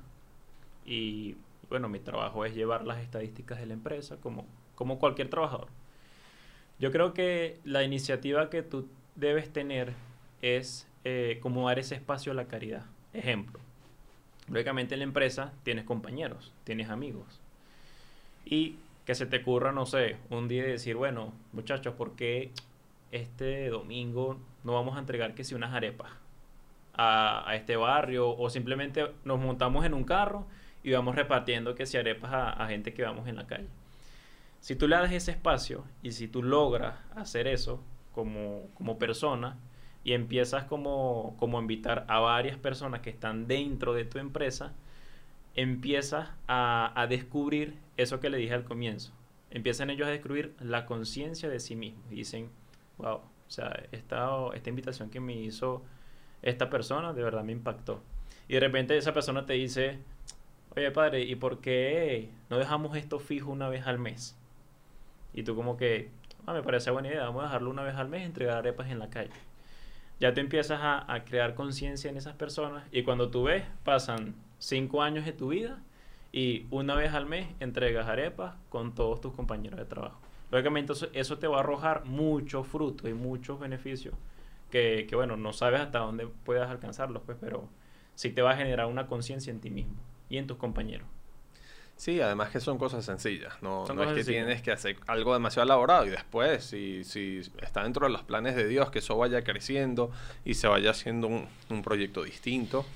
y 0.86 1.36
bueno, 1.70 1.89
mi 1.89 2.00
trabajo 2.00 2.46
es 2.46 2.53
llevar 2.53 2.86
las 2.86 3.00
estadísticas 3.00 3.60
de 3.60 3.65
la 3.65 3.74
empresa 3.74 4.18
como, 4.18 4.46
como 4.75 5.00
cualquier 5.00 5.30
trabajador. 5.30 5.68
Yo 6.80 6.91
creo 6.91 7.13
que 7.13 7.60
la 7.63 7.84
iniciativa 7.84 8.50
que 8.50 8.63
tú 8.63 8.88
debes 9.15 9.51
tener 9.53 9.94
es 10.41 10.88
eh, 11.03 11.39
como 11.41 11.68
dar 11.68 11.80
ese 11.80 11.96
espacio 11.96 12.32
a 12.32 12.36
la 12.36 12.46
caridad. 12.46 12.86
Ejemplo, 13.13 13.60
lógicamente 14.51 14.96
en 14.96 15.00
la 15.00 15.05
empresa 15.05 15.53
tienes 15.63 15.86
compañeros, 15.86 16.51
tienes 16.63 16.89
amigos. 16.89 17.39
Y 18.46 18.75
que 19.05 19.15
se 19.15 19.25
te 19.25 19.38
ocurra, 19.38 19.72
no 19.72 19.86
sé, 19.86 20.17
un 20.29 20.48
día 20.48 20.63
decir, 20.63 20.96
bueno, 20.96 21.34
muchachos, 21.53 21.96
¿por 21.96 22.15
qué 22.15 22.51
este 23.12 23.70
domingo 23.70 24.38
no 24.63 24.74
vamos 24.74 24.96
a 24.96 25.00
entregar 25.00 25.34
que 25.34 25.43
si 25.43 25.55
unas 25.55 25.74
arepas 25.74 26.12
a, 26.93 27.55
este 27.55 27.75
barrio 27.77 28.29
o 28.29 28.50
simplemente 28.50 29.12
nos 29.24 29.39
montamos 29.39 29.86
en 29.86 29.93
un 29.93 30.03
carro 30.03 30.46
y 30.84 30.91
vamos 30.91 31.15
repartiendo 31.15 31.74
que 31.74 31.86
si 31.86 31.98
arepas 31.98 32.31
a, 32.34 32.67
gente 32.67 32.93
que 32.93 33.03
vamos 33.03 33.27
en 33.27 33.38
la 33.38 33.48
calle. 33.48 33.67
Si 34.60 34.75
tú 34.75 34.88
le 34.88 34.98
das 34.98 35.12
ese 35.12 35.31
espacio 35.31 35.84
y 36.03 36.12
si 36.12 36.27
tú 36.27 36.43
logras 36.43 36.96
hacer 37.15 37.48
eso 37.48 37.81
como, 38.13 38.67
como 38.75 39.00
persona 39.00 39.58
y 40.03 40.13
empiezas 40.13 40.63
como, 40.65 41.36
como 41.38 41.58
a 41.58 41.62
invitar 41.62 42.05
a 42.08 42.20
varias 42.20 42.58
personas 42.58 43.01
que 43.01 43.10
están 43.10 43.48
dentro 43.48 43.93
de 43.93 44.05
tu 44.05 44.17
empresa, 44.20 44.74
empiezas 45.55 46.29
a, 46.48 46.91
a 47.00 47.08
descubrir 47.08 47.75
eso 47.98 48.20
que 48.20 48.29
le 48.29 48.38
dije 48.38 48.53
al 48.53 48.63
comienzo. 48.63 49.13
Empiezan 49.51 49.89
ellos 49.89 50.08
a 50.08 50.12
descubrir 50.12 50.55
la 50.60 50.86
conciencia 50.86 51.50
de 51.50 51.60
sí 51.60 51.75
mismos. 51.75 52.03
Y 52.12 52.15
dicen, 52.15 52.50
wow, 52.98 53.17
o 53.17 53.53
sea, 53.53 53.84
esta, 53.91 54.29
esta 54.53 54.70
invitación 54.70 55.10
que 55.10 55.20
me 55.20 55.34
hizo 55.34 55.84
esta 56.41 56.70
persona 56.70 57.13
de 57.13 57.22
verdad 57.22 57.43
me 57.43 57.51
impactó. 57.51 58.01
Y 58.48 58.53
de 58.53 58.60
repente 58.62 58.98
esa 58.98 59.13
persona 59.13 59.46
te 59.46 59.53
dice, 59.53 60.00
oye 60.75 60.89
padre, 60.91 61.24
¿y 61.24 61.36
por 61.36 61.60
qué 61.60 62.29
no 62.50 62.58
dejamos 62.58 62.96
esto 62.96 63.20
fijo 63.20 63.51
una 63.51 63.70
vez 63.70 63.86
al 63.88 64.00
mes? 64.00 64.38
Y 65.34 65.43
tú 65.43 65.55
como 65.55 65.77
que, 65.77 66.10
ah, 66.46 66.53
me 66.53 66.63
parece 66.63 66.91
buena 66.91 67.10
idea, 67.10 67.24
vamos 67.24 67.43
a 67.43 67.48
dejarlo 67.48 67.70
una 67.70 67.84
vez 67.84 67.96
al 67.96 68.08
mes, 68.08 68.25
entregar 68.25 68.58
arepas 68.58 68.89
en 68.89 69.00
la 69.00 69.10
calle. 69.10 69.31
Ya 70.22 70.34
te 70.36 70.40
empiezas 70.40 70.80
a, 70.82 71.12
a 71.12 71.25
crear 71.25 71.56
conciencia 71.56 72.10
en 72.10 72.16
esas 72.16 72.36
personas 72.36 72.84
y 72.92 73.01
cuando 73.01 73.32
tú 73.32 73.44
ves, 73.44 73.63
pasan 73.84 74.36
cinco 74.60 75.01
años 75.01 75.25
de 75.25 75.34
tu 75.34 75.50
vida 75.50 75.80
y 76.32 76.68
una 76.70 76.94
vez 76.94 77.13
al 77.13 77.25
mes 77.25 77.48
entregas 77.60 78.08
arepas 78.08 78.54
con 78.70 78.94
todos 78.94 79.20
tus 79.20 79.34
compañeros 79.34 79.80
de 79.80 79.86
trabajo. 79.86 80.22
Lógicamente 80.51 80.94
eso, 81.13 81.40
te 81.40 81.48
va 81.48 81.58
a 81.58 81.60
arrojar 81.62 82.06
muchos 82.06 82.68
frutos 82.68 83.10
y 83.10 83.13
muchos 83.13 83.60
beneficios 83.60 84.13
que, 84.70 85.08
que, 85.10 85.16
bueno, 85.16 85.38
no 85.38 85.54
sabes 85.54 85.82
hasta 85.82 85.98
dónde 85.98 86.28
puedas 86.46 86.70
alcanzarlos, 86.70 87.24
pues, 87.25 87.40
pero 87.42 87.68
sí 88.13 88.30
te 88.30 88.44
va 88.44 88.51
a 88.51 88.58
generar 88.58 88.86
una 88.86 89.08
conciencia 89.08 89.50
en 89.50 89.60
ti 89.60 89.72
mismo 89.72 89.96
y 90.30 90.38
en 90.38 90.46
tus 90.46 90.58
compañeros. 90.58 91.08
Sí, 92.01 92.20
además 92.20 92.50
que 92.50 92.60
son 92.60 92.79
cosas 92.79 93.05
sencillas, 93.05 93.53
no, 93.62 93.86
no 93.86 94.01
es 94.01 94.13
que 94.15 94.24
tienes 94.24 94.63
que 94.63 94.72
hacer 94.72 94.98
algo 95.05 95.34
demasiado 95.34 95.65
elaborado 95.65 96.08
y 96.08 96.10
después, 96.10 96.63
si, 96.63 97.03
si 97.03 97.41
está 97.62 97.84
dentro 97.84 98.08
de 98.08 98.12
los 98.12 98.24
planes 98.24 98.55
de 98.55 98.67
Dios, 98.67 98.89
que 98.89 98.98
eso 98.98 99.15
vaya 99.20 99.43
creciendo 99.43 100.10
y 100.43 100.55
se 100.55 100.67
vaya 100.67 100.89
haciendo 100.89 101.27
un, 101.27 101.46
un 101.70 101.84
proyecto 101.84 102.24
distinto, 102.24 102.88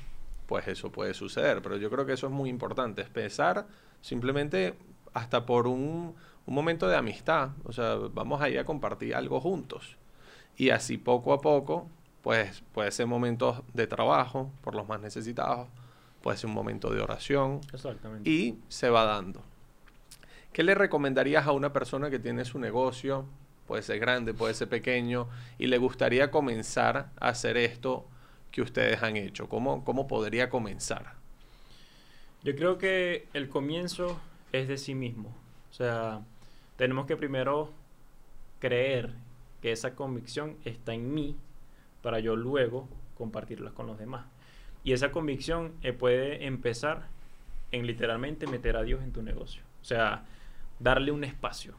pues 0.47 0.67
eso 0.67 0.91
puede 0.91 1.13
suceder. 1.13 1.61
Pero 1.61 1.77
yo 1.77 1.91
creo 1.91 2.07
que 2.07 2.13
eso 2.13 2.25
es 2.25 2.33
muy 2.33 2.49
importante, 2.49 3.03
es 3.03 3.09
pensar 3.09 3.67
simplemente 4.01 4.73
hasta 5.13 5.45
por 5.45 5.67
un, 5.67 6.15
un 6.47 6.55
momento 6.55 6.87
de 6.87 6.95
amistad, 6.95 7.49
o 7.63 7.73
sea, 7.73 7.97
vamos 8.11 8.41
ahí 8.41 8.57
a 8.57 8.65
compartir 8.65 9.13
algo 9.13 9.39
juntos. 9.39 9.97
Y 10.57 10.71
así 10.71 10.97
poco 10.97 11.31
a 11.31 11.41
poco, 11.41 11.87
pues 12.23 12.63
puede 12.73 12.89
ser 12.89 13.05
momentos 13.05 13.61
de 13.71 13.85
trabajo 13.85 14.51
por 14.63 14.73
los 14.73 14.87
más 14.87 14.99
necesitados, 14.99 15.67
puede 16.25 16.39
ser 16.39 16.47
un 16.47 16.55
momento 16.55 16.89
de 16.89 17.01
oración. 17.01 17.61
Exactamente. 17.71 18.27
Y 18.27 18.57
se 18.67 18.89
va 18.89 19.03
dando. 19.03 19.43
¿Qué 20.51 20.63
le 20.63 20.73
recomendarías 20.73 21.45
a 21.45 21.51
una 21.51 21.71
persona 21.71 22.09
que 22.09 22.17
tiene 22.17 22.45
su 22.45 22.57
negocio? 22.57 23.27
Puede 23.67 23.83
ser 23.83 23.99
grande, 23.99 24.33
puede 24.33 24.55
ser 24.55 24.67
pequeño, 24.67 25.27
y 25.59 25.67
le 25.67 25.77
gustaría 25.77 26.31
comenzar 26.31 27.11
a 27.19 27.27
hacer 27.27 27.57
esto 27.57 28.07
que 28.49 28.63
ustedes 28.63 29.03
han 29.03 29.17
hecho. 29.17 29.47
¿Cómo, 29.47 29.85
cómo 29.85 30.07
podría 30.07 30.49
comenzar? 30.49 31.13
Yo 32.43 32.55
creo 32.55 32.79
que 32.79 33.27
el 33.33 33.47
comienzo 33.47 34.19
es 34.51 34.67
de 34.67 34.79
sí 34.79 34.95
mismo. 34.95 35.29
O 35.69 35.73
sea, 35.75 36.21
tenemos 36.75 37.05
que 37.05 37.17
primero 37.17 37.71
creer 38.57 39.13
que 39.61 39.71
esa 39.71 39.93
convicción 39.93 40.57
está 40.65 40.95
en 40.95 41.13
mí 41.13 41.35
para 42.01 42.19
yo 42.19 42.35
luego 42.35 42.89
compartirla 43.15 43.69
con 43.69 43.85
los 43.85 43.99
demás. 43.99 44.25
Y 44.85 44.93
esa 44.93 45.11
convicción 45.11 45.73
eh, 45.81 45.91
puede 45.91 46.45
empezar 46.45 47.07
en 47.71 47.87
literalmente 47.87 48.45
meter 48.45 48.77
a 48.77 48.83
Dios 48.83 49.03
en 49.03 49.11
tu 49.11 49.23
negocio. 49.23 49.63
O 49.81 49.83
sea, 49.83 50.25
darle 50.79 51.11
un 51.11 51.23
espacio. 51.23 51.73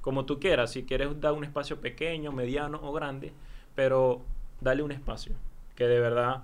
Como 0.00 0.26
tú 0.26 0.40
quieras, 0.40 0.72
si 0.72 0.82
quieres 0.82 1.20
dar 1.20 1.34
un 1.34 1.44
espacio 1.44 1.80
pequeño, 1.80 2.32
mediano 2.32 2.80
o 2.82 2.92
grande, 2.92 3.32
pero 3.76 4.22
dale 4.60 4.82
un 4.82 4.90
espacio. 4.90 5.34
Que 5.76 5.86
de 5.86 6.00
verdad 6.00 6.42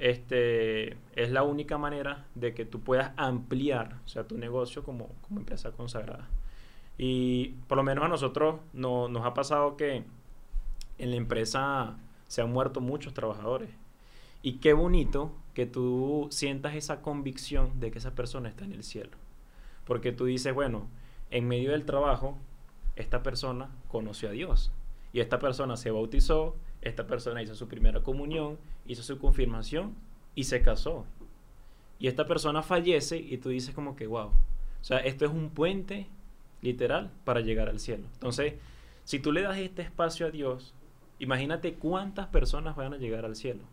este, 0.00 0.96
es 1.14 1.30
la 1.30 1.44
única 1.44 1.78
manera 1.78 2.26
de 2.34 2.52
que 2.52 2.64
tú 2.64 2.80
puedas 2.80 3.12
ampliar 3.16 3.94
o 4.04 4.08
sea, 4.08 4.24
tu 4.24 4.36
negocio 4.36 4.82
como, 4.82 5.08
como 5.22 5.38
empresa 5.38 5.70
consagrada. 5.70 6.26
Y 6.98 7.50
por 7.68 7.76
lo 7.76 7.84
menos 7.84 8.04
a 8.04 8.08
nosotros 8.08 8.56
no, 8.72 9.06
nos 9.08 9.24
ha 9.24 9.34
pasado 9.34 9.76
que 9.76 10.02
en 10.98 11.10
la 11.10 11.16
empresa 11.16 11.96
se 12.26 12.42
han 12.42 12.52
muerto 12.52 12.80
muchos 12.80 13.14
trabajadores. 13.14 13.70
Y 14.42 14.54
qué 14.54 14.72
bonito 14.72 15.32
que 15.54 15.66
tú 15.66 16.28
sientas 16.30 16.74
esa 16.74 17.02
convicción 17.02 17.80
de 17.80 17.90
que 17.90 17.98
esa 17.98 18.14
persona 18.14 18.48
está 18.48 18.64
en 18.64 18.72
el 18.72 18.84
cielo. 18.84 19.10
Porque 19.84 20.12
tú 20.12 20.26
dices, 20.26 20.54
bueno, 20.54 20.88
en 21.30 21.48
medio 21.48 21.72
del 21.72 21.84
trabajo, 21.84 22.38
esta 22.96 23.22
persona 23.22 23.70
conoció 23.88 24.28
a 24.28 24.32
Dios. 24.32 24.72
Y 25.12 25.20
esta 25.20 25.38
persona 25.38 25.76
se 25.76 25.90
bautizó, 25.90 26.56
esta 26.82 27.06
persona 27.06 27.42
hizo 27.42 27.54
su 27.54 27.68
primera 27.68 28.02
comunión, 28.02 28.58
hizo 28.86 29.02
su 29.02 29.18
confirmación 29.18 29.94
y 30.34 30.44
se 30.44 30.62
casó. 30.62 31.06
Y 31.98 32.06
esta 32.06 32.26
persona 32.26 32.62
fallece 32.62 33.18
y 33.18 33.38
tú 33.38 33.48
dices 33.48 33.74
como 33.74 33.96
que, 33.96 34.06
wow, 34.06 34.28
o 34.28 34.84
sea, 34.84 34.98
esto 34.98 35.24
es 35.24 35.32
un 35.32 35.50
puente 35.50 36.06
literal 36.60 37.10
para 37.24 37.40
llegar 37.40 37.68
al 37.68 37.80
cielo. 37.80 38.04
Entonces, 38.14 38.54
si 39.04 39.18
tú 39.18 39.32
le 39.32 39.42
das 39.42 39.58
este 39.58 39.82
espacio 39.82 40.26
a 40.26 40.30
Dios, 40.30 40.74
imagínate 41.18 41.74
cuántas 41.74 42.28
personas 42.28 42.76
van 42.76 42.94
a 42.94 42.98
llegar 42.98 43.24
al 43.24 43.34
cielo. 43.34 43.64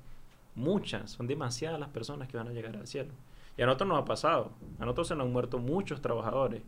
Muchas, 0.56 1.12
son 1.12 1.28
demasiadas 1.28 1.80
las 1.80 1.90
personas 1.90 2.28
que 2.28 2.38
van 2.38 2.48
a 2.48 2.52
llegar 2.52 2.76
al 2.76 2.88
cielo. 2.88 3.12
Y 3.58 3.62
a 3.62 3.66
nosotros 3.66 3.90
nos 3.90 4.00
ha 4.00 4.06
pasado, 4.06 4.52
a 4.80 4.86
nosotros 4.86 5.08
se 5.10 5.16
nos 5.16 5.26
han 5.28 5.34
muerto 5.34 5.60
muchos 5.60 6.02
trabajadores. 6.02 6.62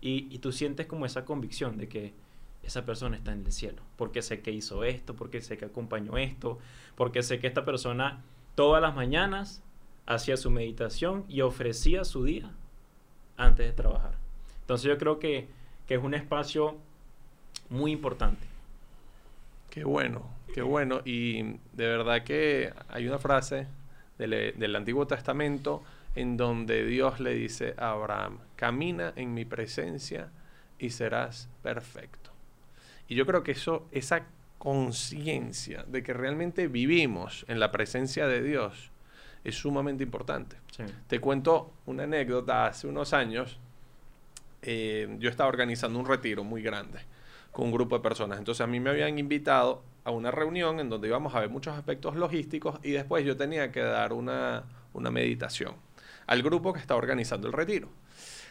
Y, 0.00 0.28
y 0.34 0.38
tú 0.38 0.52
sientes 0.52 0.86
como 0.86 1.06
esa 1.06 1.24
convicción 1.24 1.76
de 1.76 1.88
que 1.88 2.14
esa 2.62 2.84
persona 2.84 3.16
está 3.16 3.32
en 3.32 3.44
el 3.44 3.52
cielo, 3.52 3.82
porque 3.96 4.22
sé 4.22 4.40
que 4.40 4.52
hizo 4.52 4.84
esto, 4.84 5.14
porque 5.14 5.40
sé 5.40 5.58
que 5.58 5.64
acompañó 5.64 6.16
esto, 6.16 6.58
porque 6.94 7.22
sé 7.22 7.40
que 7.40 7.48
esta 7.48 7.64
persona 7.64 8.22
todas 8.54 8.80
las 8.80 8.94
mañanas 8.94 9.62
hacía 10.06 10.36
su 10.36 10.50
meditación 10.50 11.24
y 11.28 11.40
ofrecía 11.40 12.04
su 12.04 12.24
día 12.24 12.50
antes 13.36 13.66
de 13.66 13.72
trabajar. 13.72 14.14
Entonces 14.60 14.88
yo 14.88 14.98
creo 14.98 15.18
que, 15.18 15.48
que 15.86 15.94
es 15.94 16.02
un 16.02 16.14
espacio 16.14 16.76
muy 17.68 17.92
importante. 17.92 18.51
Qué 19.72 19.84
bueno, 19.84 20.28
qué 20.52 20.60
bueno. 20.60 21.00
Y 21.02 21.42
de 21.72 21.86
verdad 21.86 22.24
que 22.24 22.74
hay 22.90 23.08
una 23.08 23.18
frase 23.18 23.66
del, 24.18 24.52
del, 24.54 24.76
Antiguo 24.76 25.06
Testamento 25.06 25.82
en 26.14 26.36
donde 26.36 26.84
Dios 26.84 27.20
le 27.20 27.32
dice 27.32 27.74
a 27.78 27.92
Abraham, 27.92 28.40
camina 28.54 29.14
en 29.16 29.32
mi 29.32 29.46
presencia 29.46 30.28
y 30.78 30.90
serás 30.90 31.48
perfecto. 31.62 32.32
Y 33.08 33.14
yo 33.14 33.24
creo 33.24 33.42
que 33.42 33.52
eso, 33.52 33.88
esa 33.92 34.26
conciencia 34.58 35.86
de 35.88 36.02
que 36.02 36.12
realmente 36.12 36.68
vivimos 36.68 37.46
en 37.48 37.58
la 37.58 37.72
presencia 37.72 38.26
de 38.26 38.42
Dios 38.42 38.90
es 39.42 39.54
sumamente 39.54 40.04
importante. 40.04 40.56
Sí. 40.76 40.82
Te 41.06 41.18
cuento 41.18 41.72
una 41.86 42.02
anécdota. 42.02 42.66
Hace 42.66 42.88
unos 42.88 43.14
años 43.14 43.58
eh, 44.60 45.16
yo 45.18 45.30
estaba 45.30 45.48
organizando 45.48 45.98
un 45.98 46.04
retiro 46.04 46.44
muy 46.44 46.60
grande 46.60 47.00
con 47.52 47.66
un 47.66 47.72
grupo 47.72 47.96
de 47.96 48.02
personas. 48.02 48.38
Entonces 48.38 48.62
a 48.62 48.66
mí 48.66 48.80
me 48.80 48.90
habían 48.90 49.18
invitado 49.18 49.84
a 50.04 50.10
una 50.10 50.30
reunión 50.30 50.80
en 50.80 50.88
donde 50.88 51.08
íbamos 51.08 51.34
a 51.34 51.40
ver 51.40 51.50
muchos 51.50 51.76
aspectos 51.76 52.16
logísticos 52.16 52.80
y 52.82 52.90
después 52.92 53.24
yo 53.24 53.36
tenía 53.36 53.70
que 53.70 53.80
dar 53.80 54.12
una, 54.12 54.64
una 54.92 55.10
meditación 55.10 55.74
al 56.26 56.42
grupo 56.42 56.72
que 56.72 56.80
estaba 56.80 56.98
organizando 56.98 57.46
el 57.46 57.52
retiro. 57.52 57.88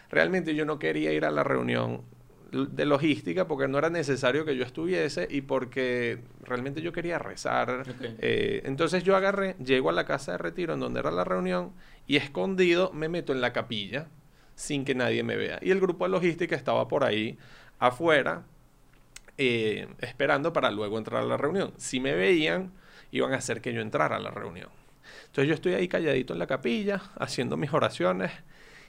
Realmente 0.10 0.55
yo 0.55 0.65
no 0.65 0.77
quería 0.79 1.12
ir 1.12 1.25
a 1.25 1.31
la 1.31 1.43
reunión 1.43 2.03
de 2.51 2.86
logística 2.86 3.48
porque 3.48 3.67
no 3.67 3.77
era 3.77 3.89
necesario 3.89 4.43
que 4.43 4.58
yo 4.58 4.63
estuviese 4.63 5.25
y 5.29 5.41
porque 5.41 6.20
realmente 6.43 6.81
yo 6.81 6.91
quería 6.91 7.17
rezar. 7.17 7.86
Okay. 7.96 8.17
Eh, 8.20 8.62
entonces 8.65 9.03
yo 9.03 9.15
agarré, 9.15 9.55
llego 9.63 9.89
a 9.89 9.93
la 9.93 10.05
casa 10.05 10.34
de 10.34 10.38
retiro 10.38 10.74
en 10.74 10.81
donde 10.81 11.00
era 11.00 11.12
la 11.12 11.24
reunión 11.24 11.72
y 12.08 12.17
escondido 12.17 12.91
me 12.91 13.08
meto 13.08 13.31
en 13.31 13.39
la 13.39 13.53
capilla 13.53 14.08
sin 14.55 14.84
que 14.84 14.96
nadie 14.96 15.24
me 15.24 15.38
vea. 15.38 15.60
Y 15.62 15.72
el 15.72 15.79
grupo 15.79 16.05
de 16.05 16.12
logística 16.12 16.55
estaba 16.55 16.88
por 16.89 17.05
ahí 17.05 17.38
afuera 17.79 18.43
eh, 19.43 19.88
esperando 20.00 20.53
para 20.53 20.69
luego 20.69 21.00
entrar 21.00 21.24
a 21.24 21.25
la 21.25 21.36
reunión. 21.36 21.74
Si 21.77 22.00
me 22.00 22.13
veían, 22.13 22.71
iban 23.12 23.33
a 23.33 23.38
hacer 23.38 23.60
que 23.60 23.74
yo 23.74 23.81
entrara 23.81 24.17
a 24.17 24.19
la 24.19 24.29
reunión. 24.29 24.69
Entonces 25.25 25.48
yo 25.48 25.55
estoy 25.55 25.74
ahí 25.74 25.88
calladito 25.88 26.33
en 26.33 26.39
la 26.39 26.45
capilla, 26.45 27.01
haciendo 27.17 27.57
mis 27.57 27.74
oraciones, 27.74 28.31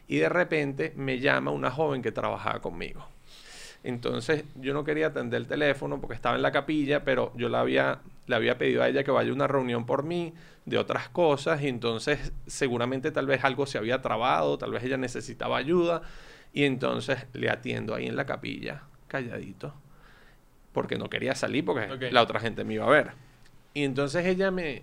y 0.09 0.19
de 0.19 0.29
repente 0.29 0.93
me 0.95 1.21
llama 1.21 1.53
una 1.53 1.71
joven 1.71 2.03
que 2.03 2.13
trabajaba 2.13 2.61
conmigo. 2.61 3.09
Entonces 3.83 4.45
yo 4.57 4.75
no 4.75 4.85
quería 4.85 5.07
atender 5.07 5.41
el 5.41 5.47
teléfono 5.47 6.01
porque 6.01 6.15
estaba 6.15 6.37
en 6.37 6.43
la 6.43 6.53
capilla, 6.53 7.03
pero 7.03 7.33
yo 7.35 7.49
le 7.49 7.57
había, 7.57 8.01
le 8.27 8.37
había 8.37 8.59
pedido 8.59 8.83
a 8.83 8.89
ella 8.89 9.05
que 9.05 9.11
vaya 9.11 9.31
a 9.31 9.35
una 9.35 9.49
reunión 9.49 9.87
por 9.87 10.03
mí 10.03 10.35
de 10.67 10.77
otras 10.77 11.09
cosas 11.09 11.63
y 11.63 11.69
entonces 11.69 12.33
seguramente 12.47 13.11
tal 13.11 13.27
vez 13.27 13.43
algo 13.43 13.65
se 13.65 13.79
había 13.79 14.03
trabado, 14.03 14.59
tal 14.59 14.71
vez 14.71 14.85
ella 14.85 14.99
necesitaba 14.99 15.57
ayuda 15.57 16.03
y 16.53 16.65
entonces 16.65 17.27
le 17.33 17.49
atiendo 17.49 17.95
ahí 17.95 18.07
en 18.07 18.17
la 18.17 18.27
capilla, 18.27 18.83
calladito, 19.09 19.75
porque 20.73 20.97
no 20.97 21.09
quería 21.09 21.35
salir 21.35 21.65
porque 21.65 22.11
la 22.11 22.23
otra 22.23 22.41
gente 22.41 22.65
me 22.65 22.75
iba 22.75 22.87
a 22.87 22.91
ver. 22.91 23.13
Y 23.75 23.85
entonces 23.85 24.27
ella 24.27 24.51
me, 24.51 24.83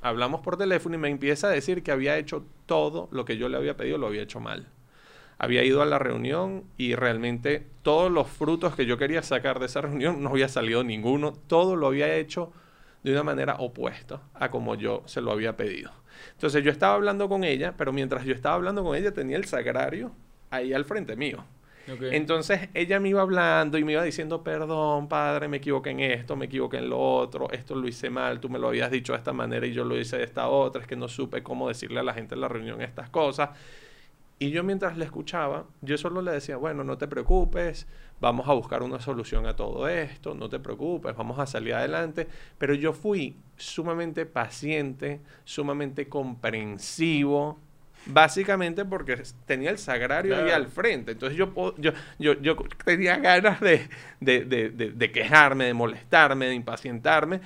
hablamos 0.00 0.40
por 0.40 0.56
teléfono 0.56 0.94
y 0.94 0.98
me 0.98 1.08
empieza 1.08 1.48
a 1.48 1.50
decir 1.50 1.82
que 1.82 1.92
había 1.92 2.18
hecho 2.18 2.44
todo 2.66 3.08
lo 3.10 3.24
que 3.24 3.36
yo 3.36 3.48
le 3.48 3.56
había 3.56 3.76
pedido, 3.76 3.98
lo 3.98 4.06
había 4.06 4.22
hecho 4.22 4.40
mal 4.40 4.68
había 5.42 5.64
ido 5.64 5.82
a 5.82 5.86
la 5.86 5.98
reunión 5.98 6.62
y 6.78 6.94
realmente 6.94 7.66
todos 7.82 8.12
los 8.12 8.28
frutos 8.28 8.76
que 8.76 8.86
yo 8.86 8.96
quería 8.96 9.24
sacar 9.24 9.58
de 9.58 9.66
esa 9.66 9.80
reunión 9.80 10.22
no 10.22 10.30
había 10.30 10.48
salido 10.48 10.84
ninguno. 10.84 11.32
Todo 11.32 11.74
lo 11.74 11.88
había 11.88 12.14
hecho 12.14 12.52
de 13.02 13.10
una 13.10 13.24
manera 13.24 13.56
opuesta 13.56 14.20
a 14.34 14.52
como 14.52 14.76
yo 14.76 15.02
se 15.06 15.20
lo 15.20 15.32
había 15.32 15.56
pedido. 15.56 15.90
Entonces 16.30 16.62
yo 16.62 16.70
estaba 16.70 16.94
hablando 16.94 17.28
con 17.28 17.42
ella, 17.42 17.74
pero 17.76 17.92
mientras 17.92 18.24
yo 18.24 18.34
estaba 18.34 18.54
hablando 18.54 18.84
con 18.84 18.96
ella 18.96 19.10
tenía 19.10 19.36
el 19.36 19.44
sagrario 19.44 20.12
ahí 20.50 20.72
al 20.72 20.84
frente 20.84 21.16
mío. 21.16 21.44
Entonces 21.86 22.68
ella 22.74 23.00
me 23.00 23.08
iba 23.08 23.22
hablando 23.22 23.78
y 23.78 23.84
me 23.84 23.92
iba 23.92 24.02
diciendo, 24.02 24.42
perdón, 24.42 25.08
padre, 25.08 25.48
me 25.48 25.58
equivoqué 25.58 25.90
en 25.90 26.00
esto, 26.00 26.36
me 26.36 26.46
equivoqué 26.46 26.78
en 26.78 26.90
lo 26.90 27.00
otro, 27.00 27.50
esto 27.50 27.74
lo 27.74 27.88
hice 27.88 28.10
mal, 28.10 28.40
tú 28.40 28.48
me 28.48 28.58
lo 28.58 28.68
habías 28.68 28.90
dicho 28.90 29.12
de 29.12 29.18
esta 29.18 29.32
manera 29.32 29.66
y 29.66 29.72
yo 29.72 29.84
lo 29.84 29.98
hice 29.98 30.18
de 30.18 30.24
esta 30.24 30.48
otra, 30.48 30.82
es 30.82 30.88
que 30.88 30.96
no 30.96 31.08
supe 31.08 31.42
cómo 31.42 31.68
decirle 31.68 32.00
a 32.00 32.02
la 32.02 32.14
gente 32.14 32.34
en 32.34 32.40
la 32.40 32.48
reunión 32.48 32.80
estas 32.82 33.10
cosas. 33.10 33.50
Y 34.38 34.50
yo 34.50 34.64
mientras 34.64 34.96
le 34.98 35.04
escuchaba, 35.04 35.66
yo 35.82 35.96
solo 35.96 36.20
le 36.20 36.32
decía, 36.32 36.56
bueno, 36.56 36.82
no 36.82 36.98
te 36.98 37.06
preocupes, 37.06 37.86
vamos 38.20 38.48
a 38.48 38.52
buscar 38.52 38.82
una 38.82 39.00
solución 39.00 39.46
a 39.46 39.54
todo 39.54 39.86
esto, 39.86 40.34
no 40.34 40.48
te 40.48 40.58
preocupes, 40.58 41.14
vamos 41.14 41.38
a 41.38 41.46
salir 41.46 41.74
adelante. 41.74 42.26
Pero 42.58 42.74
yo 42.74 42.92
fui 42.92 43.36
sumamente 43.56 44.26
paciente, 44.26 45.20
sumamente 45.44 46.08
comprensivo, 46.08 47.60
básicamente 48.06 48.84
porque 48.84 49.22
tenía 49.46 49.70
el 49.70 49.78
sagrario 49.78 50.36
ahí 50.36 50.50
al 50.50 50.68
frente. 50.68 51.12
Entonces 51.12 51.38
yo, 51.38 51.52
yo, 51.78 51.92
yo, 52.18 52.40
yo 52.40 52.56
tenía 52.84 53.16
ganas 53.18 53.60
de, 53.60 53.88
de, 54.20 54.44
de, 54.44 54.70
de- 54.70 55.12
quejarme, 55.12 55.66
de 55.66 55.74
molestarme, 55.74 56.46
de 56.46 56.54
impacientarme. 56.54 57.40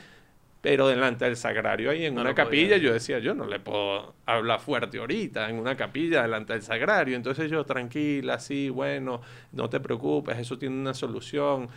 Pero 0.63 0.89
delante 0.89 1.25
del 1.25 1.37
sagrario 1.37 1.91
ahí 1.91 2.07
en 2.07 2.15
No 2.15 2.23
una 2.23 2.35
capilla, 2.35 2.77
podía. 2.77 2.79
yo 2.79 2.93
decía, 2.93 3.21
yo 3.21 3.35
no 3.35 3.47
le 3.47 3.61
puedo 3.61 4.17
hablar 4.27 4.61
fuerte 4.61 4.99
ahorita 4.99 5.49
en 5.49 5.59
una 5.61 5.77
capilla 5.77 6.23
delante 6.23 6.55
del 6.55 6.63
sagrario. 6.63 7.17
Entonces 7.17 7.51
yo, 7.51 7.65
tranquila, 7.65 8.41
sí, 8.41 8.69
bueno, 8.69 9.21
no 9.53 9.71
te 9.71 9.79
preocupes, 9.81 10.39
eso 10.39 10.59
tiene 10.59 10.75
una 10.77 10.95
solución. 10.95 11.69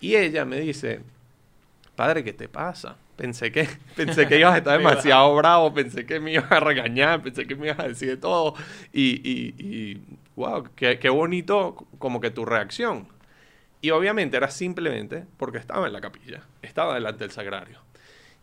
Y 0.00 0.16
ella 0.16 0.44
me 0.44 0.60
dice, 0.60 1.02
padre, 1.96 2.22
¿qué 2.22 2.32
te 2.32 2.48
pasa? 2.48 2.96
Pensé 3.16 3.50
que, 3.50 3.66
pensé 3.96 4.28
que 4.28 4.38
ibas 4.38 4.54
a 4.54 4.58
estar 4.58 4.78
demasiado 4.78 5.34
bravo, 5.34 5.72
pensé 5.74 6.04
que 6.06 6.20
me 6.20 6.32
ibas 6.34 6.52
a 6.52 6.60
regañar, 6.60 7.22
pensé 7.22 7.46
que 7.46 7.56
me 7.56 7.66
ibas 7.68 7.78
a 7.80 7.88
decir 7.88 8.08
de 8.08 8.16
todo. 8.18 8.54
Y, 8.92 9.20
y, 9.28 9.54
y 9.58 10.02
wow, 10.36 10.68
qué, 10.76 10.98
qué 10.98 11.08
bonito 11.08 11.74
como 11.98 12.20
que 12.20 12.30
tu 12.30 12.44
reacción. 12.44 13.08
Y 13.80 13.90
obviamente 13.90 14.36
era 14.36 14.50
simplemente 14.50 15.24
porque 15.36 15.58
estaba 15.58 15.86
en 15.86 15.92
la 15.92 16.00
capilla, 16.00 16.42
estaba 16.62 16.94
delante 16.94 17.24
del 17.24 17.30
sagrario. 17.30 17.80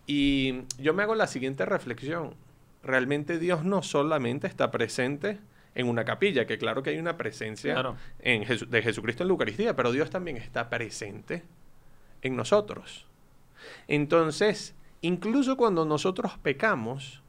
Y 0.08 0.62
yo 0.80 0.94
me 0.94 1.04
hago 1.04 1.16
la 1.16 1.28
siguiente 1.28 1.66
reflexión. 1.66 2.36
Realmente 2.84 3.40
Dios 3.40 3.64
no 3.64 3.82
solamente 3.84 4.48
está 4.48 4.70
presente 4.72 5.40
en 5.76 5.88
una 5.88 6.04
capilla, 6.06 6.46
que 6.46 6.58
claro 6.58 6.84
que 6.84 6.92
hay 6.92 7.00
una 7.00 7.18
presencia 7.18 7.74
Claro. 7.74 7.96
en 8.20 8.44
Jesu- 8.44 8.68
de 8.68 8.82
Jesucristo 8.82 9.24
en 9.24 9.30
la 9.30 9.32
Eucaristía, 9.32 9.76
pero 9.76 9.92
Dios 9.92 10.10
también 10.10 10.38
está 10.38 10.70
presente 10.70 11.44
en 12.22 12.36
nosotros. 12.36 13.08
Entonces, 13.88 14.76
incluso 15.02 15.58
cuando 15.58 15.86
nosotros 15.86 16.38
pecamos, 16.42 17.22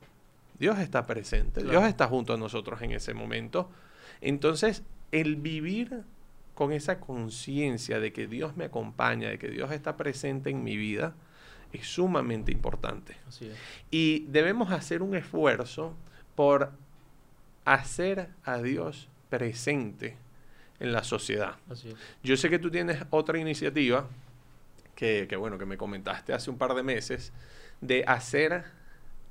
Dios 0.58 0.78
está 0.78 1.06
presente, 1.06 1.60
Claro. 1.60 1.70
Dios 1.80 1.88
está 1.88 2.06
junto 2.06 2.34
a 2.34 2.36
nosotros 2.36 2.80
en 2.82 2.92
ese 2.92 3.14
momento. 3.14 3.70
Entonces, 4.20 4.82
el 5.12 5.36
vivir 5.36 6.02
con 6.54 6.72
esa 6.72 7.00
conciencia 7.00 7.98
de 7.98 8.12
que 8.12 8.26
Dios 8.26 8.56
me 8.56 8.66
acompaña, 8.66 9.28
de 9.28 9.38
que 9.38 9.48
Dios 9.48 9.72
está 9.72 9.96
presente 9.96 10.50
en 10.50 10.62
mi 10.62 10.76
vida, 10.76 11.14
es 11.72 11.86
sumamente 11.88 12.52
importante. 12.52 13.16
Así 13.26 13.46
es. 13.46 13.56
Y 13.90 14.26
debemos 14.28 14.70
hacer 14.70 15.02
un 15.02 15.16
esfuerzo 15.16 15.94
por 16.36 16.70
hacer 17.64 18.28
a 18.44 18.58
Dios 18.58 19.08
presente 19.28 20.16
en 20.78 20.92
la 20.92 21.02
sociedad. 21.02 21.56
Así 21.68 21.88
es. 21.88 21.96
Yo 22.22 22.36
sé 22.36 22.48
que 22.50 22.58
tú 22.60 22.70
tienes 22.70 23.04
otra 23.10 23.38
iniciativa 23.38 24.08
que, 24.94 25.26
que, 25.28 25.36
bueno, 25.36 25.58
que 25.58 25.66
me 25.66 25.76
comentaste 25.76 26.32
hace 26.32 26.50
un 26.50 26.58
par 26.58 26.74
de 26.74 26.82
meses, 26.82 27.32
de 27.80 28.04
hacer 28.06 28.64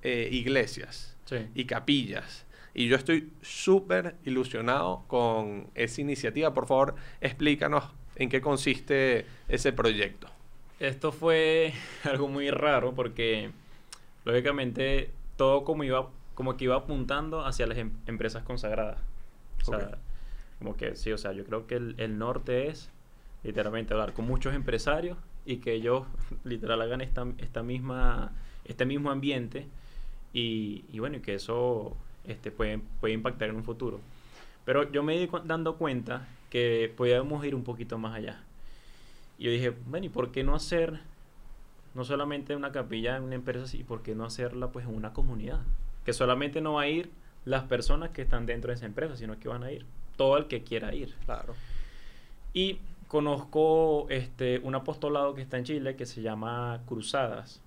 eh, 0.02 0.30
iglesias 0.32 1.15
Sí. 1.26 1.47
y 1.56 1.65
capillas. 1.65 2.45
Y 2.73 2.88
yo 2.88 2.95
estoy 2.95 3.32
súper 3.41 4.15
ilusionado 4.26 5.04
con 5.08 5.67
esa 5.76 6.02
iniciativa. 6.02 6.54
Por 6.54 6.65
favor, 6.67 6.95
explícanos 7.21 7.86
en 8.15 8.30
qué 8.30 8.41
consiste 8.41 9.26
ese 9.47 9.71
proyecto. 9.73 10.28
Esto 10.80 11.12
fue 11.12 11.73
algo 12.04 12.28
muy 12.28 12.49
raro 12.52 12.93
porque 12.93 13.52
lógicamente 14.26 15.12
todo 15.38 15.63
como 15.63 15.84
iba 15.84 16.10
como 16.36 16.58
que 16.58 16.63
iba 16.65 16.76
apuntando 16.76 17.45
hacia 17.45 17.67
las 17.67 17.78
em- 17.78 17.91
empresas 18.08 18.43
consagradas. 18.43 18.97
O 19.62 19.65
sea, 19.65 19.78
Ok. 19.88 19.95
como 20.60 20.76
que 20.76 20.95
sí, 20.95 21.12
o 21.12 21.17
sea, 21.17 21.32
yo 21.32 21.45
creo 21.45 21.67
que 21.67 21.76
el, 21.76 21.93
el 21.99 22.17
norte 22.17 22.67
es 22.69 22.89
literalmente 23.43 23.93
hablar 23.93 24.13
con 24.13 24.26
muchos 24.26 24.56
empresarios 24.56 25.17
y 25.46 25.58
que 25.58 25.74
ellos 25.74 26.06
literal 26.44 26.82
hagan 26.82 27.02
esta, 27.02 27.26
esta 27.38 27.64
misma, 27.64 28.32
este 28.66 28.86
mismo 28.86 29.12
ambiente 29.12 29.68
y, 30.34 30.86
y 30.92 31.00
bueno, 31.00 31.18
y 31.18 31.20
que 31.22 31.36
eso 31.36 31.96
este, 32.26 32.52
puede, 32.52 32.80
puede 33.00 33.14
impactar 33.14 33.50
en 33.50 33.56
un 33.56 33.64
futuro. 33.64 34.00
Pero 34.66 34.90
yo 34.92 35.04
me 35.04 35.18
di 35.18 35.30
dando 35.46 35.76
cuenta 35.78 36.28
que 36.50 36.92
podíamos 36.96 37.46
ir 37.46 37.56
un 37.56 37.64
poquito 37.64 37.98
más 37.98 38.16
allá. 38.16 38.42
Y 39.38 39.46
yo 39.46 39.52
dije, 39.52 39.74
bueno, 39.88 40.06
¿y 40.06 40.10
por 40.10 40.32
qué 40.32 40.44
no 40.44 40.56
hacer 40.56 41.00
no 41.94 42.04
solamente 42.04 42.56
una 42.56 42.72
capilla 42.72 43.18
en 43.18 43.24
una 43.24 43.36
empresa, 43.36 43.76
y 43.76 43.84
por 43.84 44.02
qué 44.02 44.16
no 44.16 44.26
hacerla 44.26 44.72
pues 44.72 44.86
en 44.86 44.96
una 44.96 45.14
comunidad? 45.14 45.62
Que 46.06 46.14
solamente 46.14 46.62
no 46.62 46.74
va 46.74 46.84
a 46.84 46.88
ir 46.88 47.12
las 47.46 47.64
personas 47.64 48.12
que 48.12 48.22
están 48.22 48.46
dentro 48.46 48.70
de 48.70 48.76
esa 48.76 48.86
empresa, 48.86 49.18
sino 49.18 49.38
que 49.40 49.50
van 49.50 49.64
a 49.64 49.72
ir 49.72 49.86
todo 50.16 50.38
el 50.38 50.48
que 50.48 50.64
quiera 50.64 50.94
ir. 50.94 51.14
Claro. 51.26 51.56
Y 52.54 52.80
conozco 53.13 54.08
este, 54.10 54.58
un 54.63 54.73
apostolado 54.73 55.36
que 55.36 55.43
está 55.43 55.60
en 55.60 55.65
Chile 55.65 55.95
que 55.95 56.08
se 56.08 56.23
llama 56.23 56.82
Cruzadas. 56.88 57.62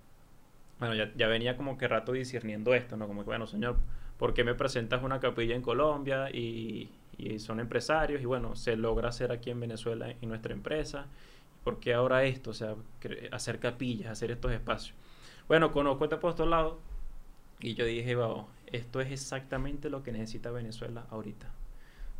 Bueno, 0.80 0.96
ya, 0.96 1.28
venía 1.28 1.56
como 1.56 1.78
que 1.78 1.87
rato 1.87 2.11
discerniendo 2.11 2.74
esto, 2.74 2.96
¿no? 2.96 3.06
Como 3.06 3.20
que, 3.20 3.26
bueno, 3.26 3.46
señor, 3.46 3.76
¿por 4.18 4.35
qué 4.35 4.42
me 4.42 4.56
presentas 4.56 5.04
una 5.04 5.20
capilla 5.20 5.54
en 5.54 5.62
Colombia 5.62 6.30
y, 6.32 6.90
y 7.16 7.38
son 7.38 7.61
empresarios? 7.61 8.20
Y 8.20 8.24
bueno, 8.24 8.56
se 8.56 8.74
logra 8.76 9.11
hacer 9.11 9.30
aquí 9.30 9.50
en 9.50 9.61
Venezuela 9.61 10.11
en 10.11 10.28
nuestra 10.28 10.52
empresa. 10.52 11.06
¿Por 11.62 11.78
qué 11.78 11.94
ahora 11.94 12.24
esto? 12.24 12.50
O 12.50 12.54
sea, 12.54 12.74
hacer 13.30 13.61
capillas, 13.61 14.11
hacer 14.11 14.32
estos 14.32 14.50
espacios. 14.50 14.96
Bueno, 15.46 15.70
conozco 15.70 16.06
este 16.06 16.16
apostolado 16.16 16.80
y 17.61 17.74
yo 17.74 17.85
dije, 17.85 18.16
wow, 18.16 18.46
esto 18.66 19.00
es 19.00 19.12
exactamente 19.12 19.90
lo 19.90 20.02
que 20.02 20.11
necesita 20.11 20.50
Venezuela 20.50 21.06
ahorita. 21.09 21.56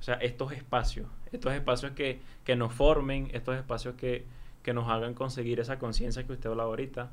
O 0.01 0.03
sea, 0.03 0.15
estos 0.17 0.53
espacios, 0.53 1.09
estos 1.33 1.53
espacios 1.53 1.93
que, 1.93 2.21
que 2.45 2.57
nos 2.57 2.73
formen, 2.73 3.31
estos 3.33 3.57
espacios 3.57 3.95
que, 3.95 4.25
que 4.67 4.75
nos 4.75 4.89
hagan 4.89 5.15
conseguir 5.15 5.61
esa 5.61 5.79
conciencia 5.79 6.27
que 6.27 6.33
usted 6.33 6.51
hablaba 6.51 6.71
ahorita. 6.71 7.11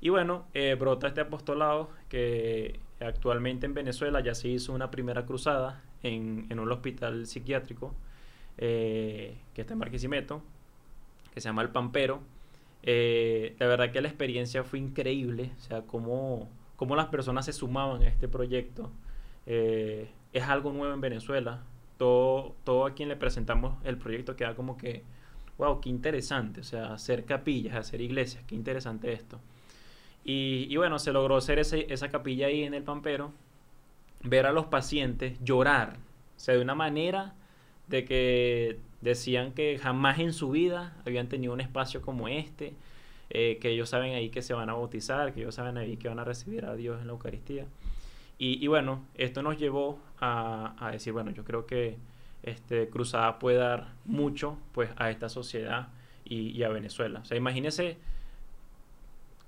Y 0.00 0.08
bueno, 0.08 0.46
eh, 0.52 0.74
brota 0.74 1.06
este 1.06 1.20
apostolado 1.20 1.90
que 2.08 2.80
actualmente 2.98 3.66
en 3.66 3.72
Venezuela 3.72 4.18
ya 4.18 4.34
se 4.34 4.48
hizo 4.48 4.72
una 4.72 4.90
primera 4.90 5.24
cruzada 5.24 5.80
en, 6.02 6.46
en 6.50 6.58
un 6.58 6.72
hospital 6.72 7.26
psiquiátrico 7.26 7.94
eh, 8.58 9.36
que 9.54 9.60
está 9.60 9.74
en 9.74 9.78
Marquisimeto, 9.78 10.42
que 11.32 11.40
se 11.40 11.48
llama 11.48 11.62
El 11.62 11.68
Pampero. 11.68 12.20
Eh, 12.82 13.54
la 13.60 13.68
verdad 13.68 13.92
que 13.92 14.00
la 14.00 14.08
experiencia 14.08 14.64
fue 14.64 14.80
increíble, 14.80 15.52
o 15.56 15.60
sea, 15.60 15.82
cómo, 15.82 16.48
cómo 16.74 16.96
las 16.96 17.06
personas 17.06 17.46
se 17.46 17.52
sumaban 17.52 18.02
a 18.02 18.08
este 18.08 18.26
proyecto. 18.26 18.90
es 19.46 20.42
algo 20.48 20.72
nuevo 20.72 20.92
en 20.92 21.00
Venezuela, 21.00 21.62
todo, 22.02 22.86
a 22.86 22.94
quien 22.94 23.08
le 23.08 23.16
presentamos 23.16 23.76
el 23.84 23.96
proyecto 23.96 24.34
queda 24.34 24.56
como 24.56 24.76
que, 24.76 25.04
wow, 25.58 25.80
qué 25.80 25.88
interesante, 25.88 26.60
o 26.60 26.64
sea, 26.64 26.92
hacer 26.92 27.24
capillas, 27.24 27.76
hacer 27.76 28.00
iglesias, 28.00 28.42
qué 28.46 28.56
interesante 28.56 29.12
esto. 29.12 29.38
Y, 30.24 30.76
bueno, 30.76 30.98
se 30.98 31.12
logró 31.12 31.36
hacer 31.36 31.58
esa 31.58 32.08
capilla 32.10 32.46
ahí 32.46 32.62
en 32.62 32.74
el 32.74 32.82
Pampero, 32.82 33.32
ver 34.22 34.46
a 34.46 34.52
los 34.52 34.66
pacientes 34.66 35.38
llorar, 35.42 35.96
o 36.36 36.40
sea, 36.40 36.54
de 36.54 36.60
una 36.60 36.74
manera 36.74 37.34
de 37.88 38.04
que 38.04 38.78
decían 39.00 39.52
que 39.52 39.78
jamás 39.78 40.18
en 40.18 40.32
su 40.32 40.50
vida 40.50 40.96
habían 41.04 41.28
tenido 41.28 41.52
un 41.52 41.60
espacio 41.60 42.02
como 42.02 42.28
este, 42.28 42.74
eh, 43.30 43.58
que 43.60 43.70
ellos 43.70 43.88
saben 43.88 44.14
ahí 44.14 44.30
que 44.30 44.42
se 44.42 44.54
van 44.54 44.70
a 44.70 44.74
bautizar, 44.74 45.32
que 45.32 45.40
ellos 45.40 45.54
saben 45.54 45.76
ahí 45.76 45.96
que 45.96 46.08
van 46.08 46.18
a 46.18 46.24
recibir 46.24 46.66
a 46.66 46.74
Dios 46.76 47.00
en 47.00 47.08
la 47.08 47.12
Eucaristía. 47.12 47.66
Y, 48.38 48.64
y 48.64 48.66
bueno, 48.68 49.04
esto 49.14 49.42
nos 49.42 49.58
llevó 49.58 49.98
a, 50.24 50.90
decir, 50.92 51.12
bueno, 51.12 51.32
yo 51.32 51.44
creo 51.44 51.66
que 51.66 51.98
este, 52.44 52.88
Cruzada 52.88 53.38
puede 53.40 53.58
dar 53.58 53.92
mucho 54.04 54.56
pues, 54.72 54.90
a 54.96 55.10
esta 55.10 55.28
sociedad 55.28 55.88
y, 56.24 56.62
a 56.62 56.68
Venezuela. 56.68 57.20
O 57.20 57.24
sea, 57.24 57.36
imagínense 57.36 57.98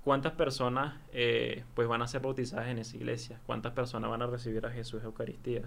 cuántas 0.03 0.33
personas 0.33 0.95
eh, 1.13 1.63
pues 1.73 1.87
van 1.87 2.01
a 2.01 2.07
ser 2.07 2.21
bautizadas 2.21 2.67
en 2.67 2.77
esa 2.77 2.97
iglesia, 2.97 3.39
cuántas 3.45 3.71
personas 3.71 4.09
van 4.11 4.21
a 4.21 4.27
recibir 4.27 4.65
a 4.65 4.69
Jesús 4.69 4.99
en 4.99 5.07
Eucaristía, 5.07 5.61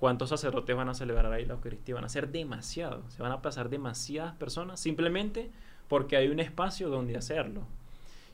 cuántos 0.00 0.30
sacerdotes 0.30 0.74
van 0.74 0.88
a 0.88 0.94
celebrar 0.94 1.30
ahí 1.32 1.44
la 1.44 1.54
Eucaristía, 1.54 1.94
van 1.94 2.04
a 2.04 2.08
ser 2.08 2.30
demasiados, 2.30 3.12
se 3.12 3.22
van 3.22 3.32
a 3.32 3.42
pasar 3.42 3.68
demasiadas 3.68 4.34
personas 4.34 4.80
simplemente 4.80 5.50
porque 5.88 6.16
hay 6.16 6.28
un 6.28 6.40
espacio 6.40 6.88
donde 6.88 7.16
hacerlo. 7.16 7.66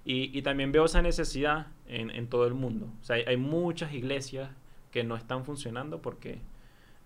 Y, 0.06 0.42
también 0.42 0.70
veo 0.70 0.84
esa 0.84 1.00
necesidad 1.00 1.68
en, 1.88 2.28
todo 2.28 2.46
el 2.46 2.52
mundo. 2.52 2.92
O 3.00 3.04
sea, 3.04 3.16
hay, 3.26 3.38
muchas 3.38 3.94
iglesias 3.94 4.50
que 4.94 5.02
no 5.02 5.16
están 5.16 5.44
funcionando 5.44 6.00
porque 6.00 6.38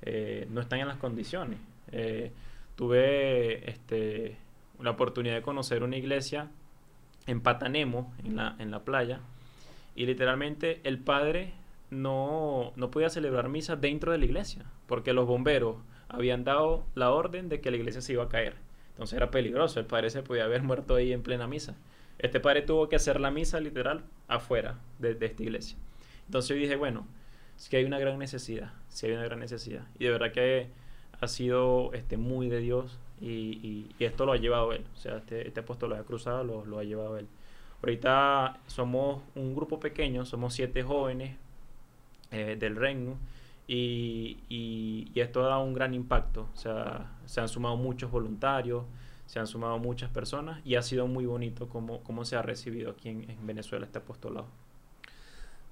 eh, 0.03 0.47
no 0.51 0.61
están 0.61 0.81
en 0.81 0.89
las 0.89 0.99
condiciones. 0.99 1.59
Eh, 1.91 2.33
tuve 2.77 3.71
este, 3.71 4.37
la 4.79 4.91
oportunidad 4.91 5.37
de 5.37 5.41
conocer 5.41 5.83
una 5.83 5.97
iglesia 5.97 6.51
en 7.27 7.41
Patanemo, 7.41 8.13
en 8.23 8.37
la, 8.37 8.57
en 8.59 8.71
la 8.71 8.85
playa, 8.85 9.21
y 9.97 10.05
literalmente 10.05 10.83
el 10.85 10.99
padre 10.99 11.55
no, 11.89 12.75
no 12.77 12.91
podía 12.91 13.09
celebrar 13.09 13.49
misa 13.49 13.75
dentro 13.75 14.13
de 14.13 14.19
la 14.19 14.27
iglesia, 14.27 14.67
porque 14.87 15.15
los 15.15 15.27
bomberos 15.27 15.77
habían 16.11 16.45
dado 16.45 16.85
la 16.95 17.11
orden 17.11 17.49
de 17.49 17.63
que 17.63 17.71
la 17.71 17.79
iglesia 17.79 18.03
se 18.03 18.13
iba 18.13 18.25
a 18.25 18.29
caer. 18.29 18.57
Entonces 18.91 19.17
era 19.17 19.31
peligroso, 19.31 19.81
el 19.81 19.87
padre 19.87 20.11
se 20.11 20.23
podía 20.23 20.45
haber 20.45 20.63
muerto 20.73 20.95
ahí 20.95 21.15
en 21.15 21.23
plena 21.23 21.47
misa. 21.47 21.75
Este 22.19 22.39
padre 22.39 22.61
tuvo 22.61 22.91
que 22.91 22.97
hacer 22.97 23.19
la 23.19 23.31
misa 23.31 23.61
literal 23.61 24.05
afuera 24.27 24.79
de, 24.99 25.15
de 25.15 25.25
esta 25.25 25.43
iglesia. 25.43 25.79
Entonces 26.27 26.55
yo 26.55 26.61
dije, 26.61 26.77
bueno, 26.77 27.07
es 27.59 27.69
que 27.69 27.77
hay 27.77 27.85
una 27.85 27.99
gran 27.99 28.19
necesidad, 28.19 28.73
sí 28.89 29.07
hay 29.07 29.13
una 29.13 29.25
gran 29.25 29.41
necesidad. 29.41 29.85
Y 29.99 30.05
de 30.05 30.11
verdad 30.13 30.33
que 30.33 30.69
ha 31.21 31.27
sido 31.27 31.93
este, 31.93 32.17
muy 32.17 32.49
de 32.49 32.61
Dios 32.61 32.99
y, 33.21 33.89
y, 33.99 34.05
esto 34.05 34.27
lo 34.27 34.33
ha 34.33 34.37
llevado 34.37 34.73
él. 34.73 34.85
O 34.95 34.97
sea, 34.97 35.17
este, 35.19 35.47
este 35.47 35.61
apostolado 35.61 36.05
cruzado 36.05 36.45
lo, 36.45 36.65
lo 36.65 36.79
ha 36.79 36.85
llevado 36.85 37.19
él. 37.19 37.27
Ahorita 37.83 38.61
somos 38.69 39.23
un 39.35 39.55
grupo 39.55 39.81
pequeño, 39.81 40.25
somos 40.25 40.55
siete 40.55 40.83
jóvenes 40.83 41.37
eh, 42.31 42.57
del 42.59 42.77
reino 42.77 43.17
y, 43.67 44.39
y, 44.49 45.11
esto 45.21 45.45
ha 45.45 45.49
dado 45.49 45.63
un 45.63 45.75
gran 45.75 45.95
impacto. 45.95 46.49
O 46.55 46.57
sea, 46.57 47.13
se 47.27 47.41
han 47.41 47.49
sumado 47.49 47.77
muchos 47.77 48.11
voluntarios, 48.11 48.85
se 49.27 49.41
han 49.41 49.49
sumado 49.49 49.79
muchas 49.79 50.11
personas 50.11 50.61
y 50.65 50.77
ha 50.77 50.83
sido 50.83 51.09
muy 51.09 51.27
bonito 51.27 51.69
cómo, 51.69 52.03
cómo 52.05 52.25
se 52.25 52.37
ha 52.37 52.43
recibido 52.43 52.93
aquí 52.93 53.09
en 53.09 53.47
Venezuela 53.47 53.85
este 53.85 53.99
apostolado. 53.99 54.47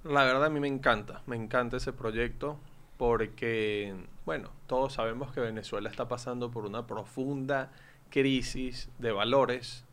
La 0.09 0.25
verdad 0.25 0.45
a 0.45 0.51
mí 0.51 0.61
me 0.61 0.69
encanta, 0.69 1.23
me 1.27 1.35
encanta 1.35 1.79
ese 1.79 1.93
proyecto 1.93 2.59
porque, 2.97 3.95
bueno, 4.25 4.51
todos 4.69 4.93
sabemos 4.93 5.33
que 5.33 5.41
Venezuela 5.41 5.91
está 5.91 6.07
pasando 6.07 6.51
por 6.51 6.65
una 6.65 6.87
profunda 6.87 7.73
crisis 8.11 8.89
de 8.99 9.11
valores 9.11 9.85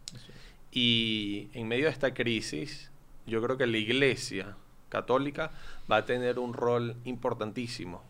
y 0.71 1.49
en 1.53 1.67
medio 1.67 1.85
de 1.85 1.91
esta 1.91 2.13
crisis 2.13 2.91
yo 3.25 3.41
creo 3.41 3.57
que 3.57 3.65
la 3.65 3.77
iglesia 3.77 4.55
católica 4.89 5.51
va 5.91 5.97
a 5.97 6.05
tener 6.05 6.37
un 6.37 6.53
rol 6.53 6.95
importantísimo 7.05 8.03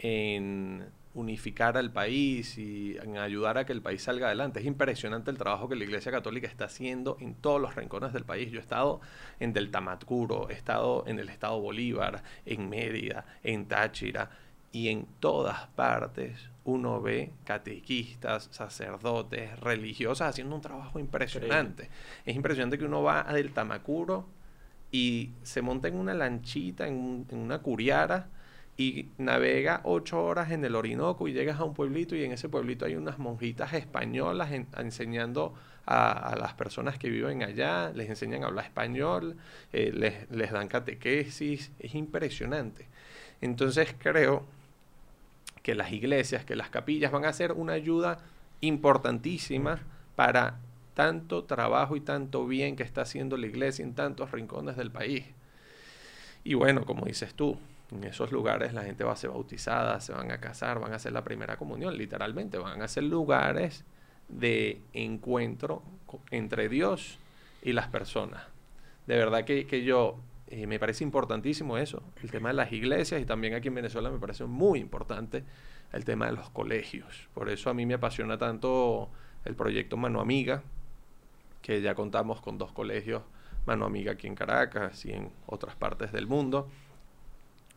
en 0.00 0.86
unificar 1.18 1.76
al 1.76 1.92
país 1.92 2.56
y 2.58 2.96
en 2.98 3.18
ayudar 3.18 3.58
a 3.58 3.66
que 3.66 3.72
el 3.72 3.82
país 3.82 4.02
salga 4.02 4.26
adelante. 4.26 4.60
Es 4.60 4.66
impresionante 4.66 5.30
el 5.30 5.36
trabajo 5.36 5.68
que 5.68 5.74
la 5.74 5.84
Iglesia 5.84 6.12
Católica 6.12 6.46
está 6.46 6.66
haciendo 6.66 7.16
en 7.20 7.34
todos 7.34 7.60
los 7.60 7.74
rincones 7.74 8.12
del 8.12 8.24
país. 8.24 8.52
Yo 8.52 8.58
he 8.58 8.62
estado 8.62 9.00
en 9.40 9.52
Deltamatcuro, 9.52 10.48
he 10.48 10.52
estado 10.52 11.04
en 11.06 11.18
el 11.18 11.28
estado 11.28 11.60
Bolívar, 11.60 12.22
en 12.46 12.68
Mérida, 12.68 13.26
en 13.42 13.66
Táchira 13.66 14.30
y 14.70 14.88
en 14.88 15.06
todas 15.18 15.66
partes 15.68 16.50
uno 16.64 17.00
ve 17.00 17.32
catequistas, 17.44 18.48
sacerdotes, 18.52 19.58
religiosas 19.58 20.28
haciendo 20.28 20.54
un 20.54 20.60
trabajo 20.60 21.00
impresionante. 21.00 21.84
Increíble. 21.84 22.22
Es 22.26 22.36
impresionante 22.36 22.78
que 22.78 22.84
uno 22.84 23.02
va 23.02 23.28
a 23.28 23.32
Deltamacuro 23.32 24.28
y 24.92 25.32
se 25.42 25.62
monta 25.62 25.88
en 25.88 25.96
una 25.96 26.14
lanchita, 26.14 26.86
en 26.86 27.26
una 27.32 27.58
curiara, 27.58 28.28
y 28.78 29.08
navega 29.18 29.80
ocho 29.82 30.22
horas 30.22 30.52
en 30.52 30.64
el 30.64 30.76
Orinoco 30.76 31.26
y 31.26 31.32
llegas 31.32 31.58
a 31.58 31.64
un 31.64 31.74
pueblito 31.74 32.14
y 32.14 32.22
en 32.22 32.30
ese 32.30 32.48
pueblito 32.48 32.86
hay 32.86 32.94
unas 32.94 33.18
monjitas 33.18 33.74
españolas 33.74 34.52
en, 34.52 34.68
enseñando 34.78 35.52
a, 35.84 36.12
a, 36.12 36.36
las 36.36 36.54
personas 36.54 36.96
que 36.96 37.10
viven 37.10 37.42
allá, 37.42 37.90
les 37.90 38.08
enseñan 38.08 38.44
a 38.44 38.46
hablar 38.46 38.66
español, 38.66 39.36
eh, 39.72 39.90
les, 39.92 40.30
les 40.30 40.52
dan 40.52 40.68
catequesis, 40.68 41.72
es 41.80 41.94
impresionante. 41.96 42.86
Entonces 43.40 43.96
creo 43.98 44.46
que 45.64 45.74
las 45.74 45.90
iglesias, 45.90 46.44
que 46.44 46.54
las 46.54 46.70
capillas 46.70 47.10
van 47.10 47.24
a 47.24 47.32
ser 47.32 47.52
una 47.52 47.72
ayuda 47.72 48.18
importantísima 48.60 49.80
para 50.14 50.60
tanto 50.94 51.44
trabajo 51.44 51.96
y 51.96 52.00
tanto 52.00 52.46
bien 52.46 52.76
que 52.76 52.84
está 52.84 53.02
haciendo 53.02 53.36
la 53.36 53.46
iglesia 53.48 53.84
en 53.84 53.94
tantos 53.94 54.30
rincones 54.30 54.76
del 54.76 54.92
país. 54.92 55.24
Y 56.44 56.54
bueno, 56.54 56.84
como 56.84 57.06
dices 57.06 57.34
tú, 57.34 57.58
en 57.90 58.04
esos 58.04 58.32
lugares 58.32 58.74
la 58.74 58.82
gente 58.82 59.04
va 59.04 59.12
a 59.12 59.16
ser 59.16 59.30
bautizada, 59.30 60.00
se 60.00 60.12
van 60.12 60.30
a 60.30 60.40
casar, 60.40 60.78
van 60.80 60.92
a 60.92 60.96
hacer 60.96 61.12
la 61.12 61.24
primera 61.24 61.56
comunión, 61.56 61.96
literalmente, 61.96 62.58
van 62.58 62.82
a 62.82 62.88
ser 62.88 63.04
lugares 63.04 63.84
de 64.28 64.82
encuentro 64.92 65.82
entre 66.30 66.68
Dios 66.68 67.18
y 67.62 67.72
las 67.72 67.88
personas. 67.88 68.42
De 69.06 69.16
verdad 69.16 69.44
que, 69.44 69.66
que 69.66 69.84
yo 69.84 70.18
eh, 70.48 70.66
me 70.66 70.78
parece 70.78 71.02
importantísimo 71.04 71.78
eso, 71.78 72.02
el 72.22 72.30
tema 72.30 72.50
de 72.50 72.54
las 72.54 72.72
iglesias 72.72 73.20
y 73.20 73.24
también 73.24 73.54
aquí 73.54 73.68
en 73.68 73.76
Venezuela 73.76 74.10
me 74.10 74.18
parece 74.18 74.44
muy 74.44 74.80
importante 74.80 75.44
el 75.92 76.04
tema 76.04 76.26
de 76.26 76.32
los 76.32 76.50
colegios. 76.50 77.28
Por 77.32 77.48
eso 77.48 77.70
a 77.70 77.74
mí 77.74 77.86
me 77.86 77.94
apasiona 77.94 78.36
tanto 78.36 79.08
el 79.44 79.54
proyecto 79.54 79.96
Mano 79.96 80.20
Amiga 80.20 80.62
que 81.62 81.80
ya 81.80 81.94
contamos 81.94 82.40
con 82.40 82.58
dos 82.58 82.72
colegios 82.72 83.22
mano 83.68 83.84
amiga 83.84 84.12
aquí 84.12 84.26
en 84.26 84.34
Caracas 84.34 85.04
y 85.04 85.12
en 85.12 85.30
otras 85.46 85.76
partes 85.76 86.10
del 86.10 86.26
mundo. 86.26 86.68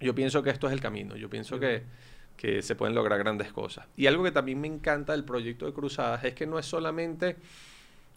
Yo 0.01 0.15
pienso 0.15 0.43
que 0.43 0.49
esto 0.49 0.67
es 0.67 0.73
el 0.73 0.81
camino, 0.81 1.15
yo 1.15 1.29
pienso 1.29 1.59
que, 1.59 1.83
que 2.37 2.61
se 2.61 2.75
pueden 2.75 2.95
lograr 2.95 3.19
grandes 3.19 3.51
cosas. 3.53 3.87
Y 3.95 4.07
algo 4.07 4.23
que 4.23 4.31
también 4.31 4.59
me 4.59 4.67
encanta 4.67 5.13
del 5.13 5.23
proyecto 5.23 5.65
de 5.65 5.73
Cruzadas 5.73 6.23
es 6.23 6.33
que 6.33 6.47
no 6.47 6.57
es 6.57 6.65
solamente 6.65 7.37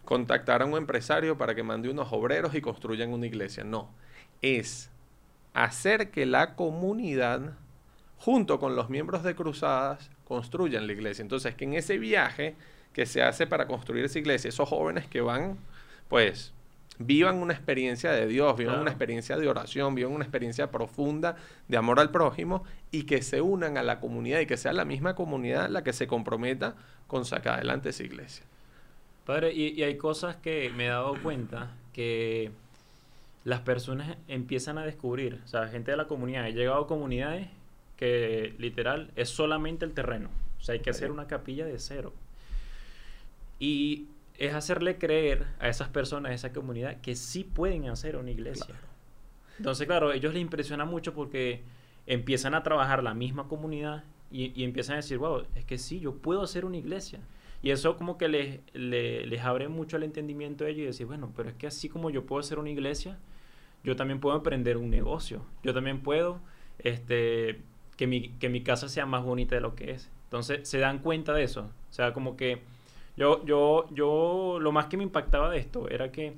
contactar 0.05 0.62
a 0.62 0.66
un 0.66 0.77
empresario 0.77 1.37
para 1.37 1.55
que 1.55 1.62
mande 1.62 1.88
unos 1.88 2.12
obreros 2.12 2.55
y 2.55 2.61
construyan 2.61 3.12
una 3.12 3.27
iglesia, 3.27 3.64
no, 3.64 3.90
es 4.42 4.90
hacer 5.55 6.11
que 6.11 6.27
la 6.27 6.55
comunidad, 6.55 7.55
junto 8.18 8.59
con 8.59 8.77
los 8.77 8.90
miembros 8.90 9.23
de 9.23 9.35
Cruzadas, 9.35 10.11
construyan 10.25 10.87
la 10.87 10.92
iglesia. 10.92 11.23
Entonces, 11.23 11.55
que 11.55 11.64
en 11.64 11.75
ese 11.75 11.99
viaje 11.99 12.57
que 12.92 13.07
se 13.07 13.23
hace 13.23 13.47
para 13.47 13.66
construir 13.66 14.05
esa 14.05 14.18
iglesia, 14.18 14.49
esos 14.49 14.68
jóvenes 14.68 15.07
que 15.07 15.20
van, 15.20 15.59
pues, 16.09 16.53
vivan 16.98 17.37
una 17.37 17.52
experiencia 17.52 18.12
de 18.12 18.26
Dios, 18.26 18.57
vivan 18.57 18.80
una 18.80 18.90
experiencia 18.90 19.37
de 19.37 19.48
oración, 19.48 19.94
vivan 19.94 20.12
una 20.12 20.24
experiencia 20.24 20.70
profunda 20.70 21.37
de 21.68 21.76
amor 21.76 22.00
al 22.00 22.11
prójimo 22.11 22.64
y 22.90 23.04
que 23.04 23.22
se 23.22 23.40
unan 23.40 23.76
a 23.76 23.83
la 23.83 24.00
comunidad 24.00 24.40
y 24.40 24.46
que 24.46 24.57
sea 24.57 24.72
la 24.72 24.85
misma 24.85 25.14
comunidad 25.14 25.68
la 25.68 25.83
que 25.83 25.92
se 25.92 26.07
comprometa 26.07 26.76
con 27.07 27.24
sacar 27.24 27.54
adelante 27.54 27.90
esa 27.90 28.04
iglesia. 28.04 28.44
Padre, 29.24 29.52
y, 29.52 29.68
y 29.68 29.83
hay 29.83 29.96
cosas 29.96 30.37
que 30.37 30.70
me 30.76 30.87
he 30.87 30.88
dado 30.88 31.20
cuenta 31.22 31.72
que 31.92 32.52
las 33.44 33.61
personas 33.61 34.16
empiezan 34.28 34.78
a 34.78 34.85
descubrir, 34.85 35.40
o 35.44 35.48
sea, 35.48 35.68
gente 35.68 35.90
de 35.90 35.96
la 35.96 36.07
comunidad, 36.07 36.46
he 36.48 36.52
llegado 36.52 36.85
a 36.85 36.87
comunidades 36.87 37.48
que 37.96 38.54
literal 38.59 39.11
es 39.16 39.28
solamente 39.28 39.85
el 39.85 39.92
terreno, 39.92 40.28
o 40.59 40.62
sea, 40.62 40.74
hay 40.74 40.80
que 40.80 40.90
hacer 40.90 41.11
una 41.11 41.26
capilla 41.26 41.66
de 41.66 41.78
cero. 41.78 42.12
Y 43.59 44.09
es 44.38 44.55
hacerle 44.55 44.99
creer 44.99 45.47
a 45.61 45.68
esas 45.68 45.88
personas, 45.88 46.33
a 46.33 46.35
esa 46.35 46.53
comunidad, 46.53 47.01
que 47.01 47.14
sí 47.14 47.44
pueden 47.44 47.88
hacer 47.88 48.16
una 48.16 48.31
iglesia. 48.31 48.75
Entonces, 49.59 49.87
claro, 49.87 50.12
ellos 50.12 50.35
les 50.35 50.42
impresiona 50.42 50.85
mucho 50.85 51.14
porque 51.14 51.62
empiezan 52.07 52.55
a 52.55 52.62
trabajar 52.62 53.03
la 53.03 53.14
misma 53.14 53.49
comunidad 53.49 54.05
y, 54.31 54.64
empiezan 54.64 54.94
a 54.94 54.97
decir, 54.97 55.18
wow, 55.18 55.44
es 55.55 55.64
que 55.64 55.79
sí, 55.79 56.01
yo 56.01 56.16
puedo 56.16 56.42
hacer 56.42 56.64
una 56.64 56.77
iglesia. 56.77 57.20
Y 57.62 57.70
eso 57.70 57.97
como 57.97 58.18
que 58.18 58.29
les, 58.29 58.61
les, 58.75 59.40
abre 59.42 59.68
mucho 59.68 59.97
el 59.97 60.03
entendimiento 60.03 60.64
de 60.64 60.70
ellos 60.70 60.83
y 60.83 60.87
decir, 60.87 61.07
bueno, 61.07 61.33
pero 61.37 61.51
es 61.51 61.55
que 61.55 61.68
así 61.68 61.88
como 61.88 62.11
yo 62.11 62.27
puedo 62.27 62.40
hacer 62.40 62.59
una 62.59 62.70
iglesia, 62.70 63.16
yo 63.85 63.94
también 63.94 64.18
puedo 64.18 64.37
emprender 64.37 64.77
un 64.77 64.90
negocio. 64.90 65.47
Yo 65.62 65.73
también 65.73 66.01
puedo 66.01 66.40
este, 66.79 67.61
que, 67.97 68.07
mi, 68.07 68.31
que 68.40 68.49
mi 68.49 68.62
casa 68.62 68.88
sea 68.88 69.07
más 69.07 69.23
bonita 69.23 69.55
de 69.55 69.61
lo 69.61 69.77
que 69.77 69.92
es. 69.92 70.11
Entonces 70.25 70.68
se 70.68 70.79
dan 70.79 70.99
cuenta 70.99 71.33
de 71.33 71.44
eso. 71.44 71.70
O 71.90 71.92
sea, 71.92 72.12
como 72.12 72.37
que 72.37 72.62
yo, 73.16 73.44
yo, 73.44 73.87
yo, 73.92 74.59
lo 74.61 74.72
más 74.72 74.87
que 74.87 74.96
me 74.96 75.05
impactaba 75.05 75.50
de 75.50 75.59
esto 75.59 75.88
era 75.88 76.11
que 76.11 76.35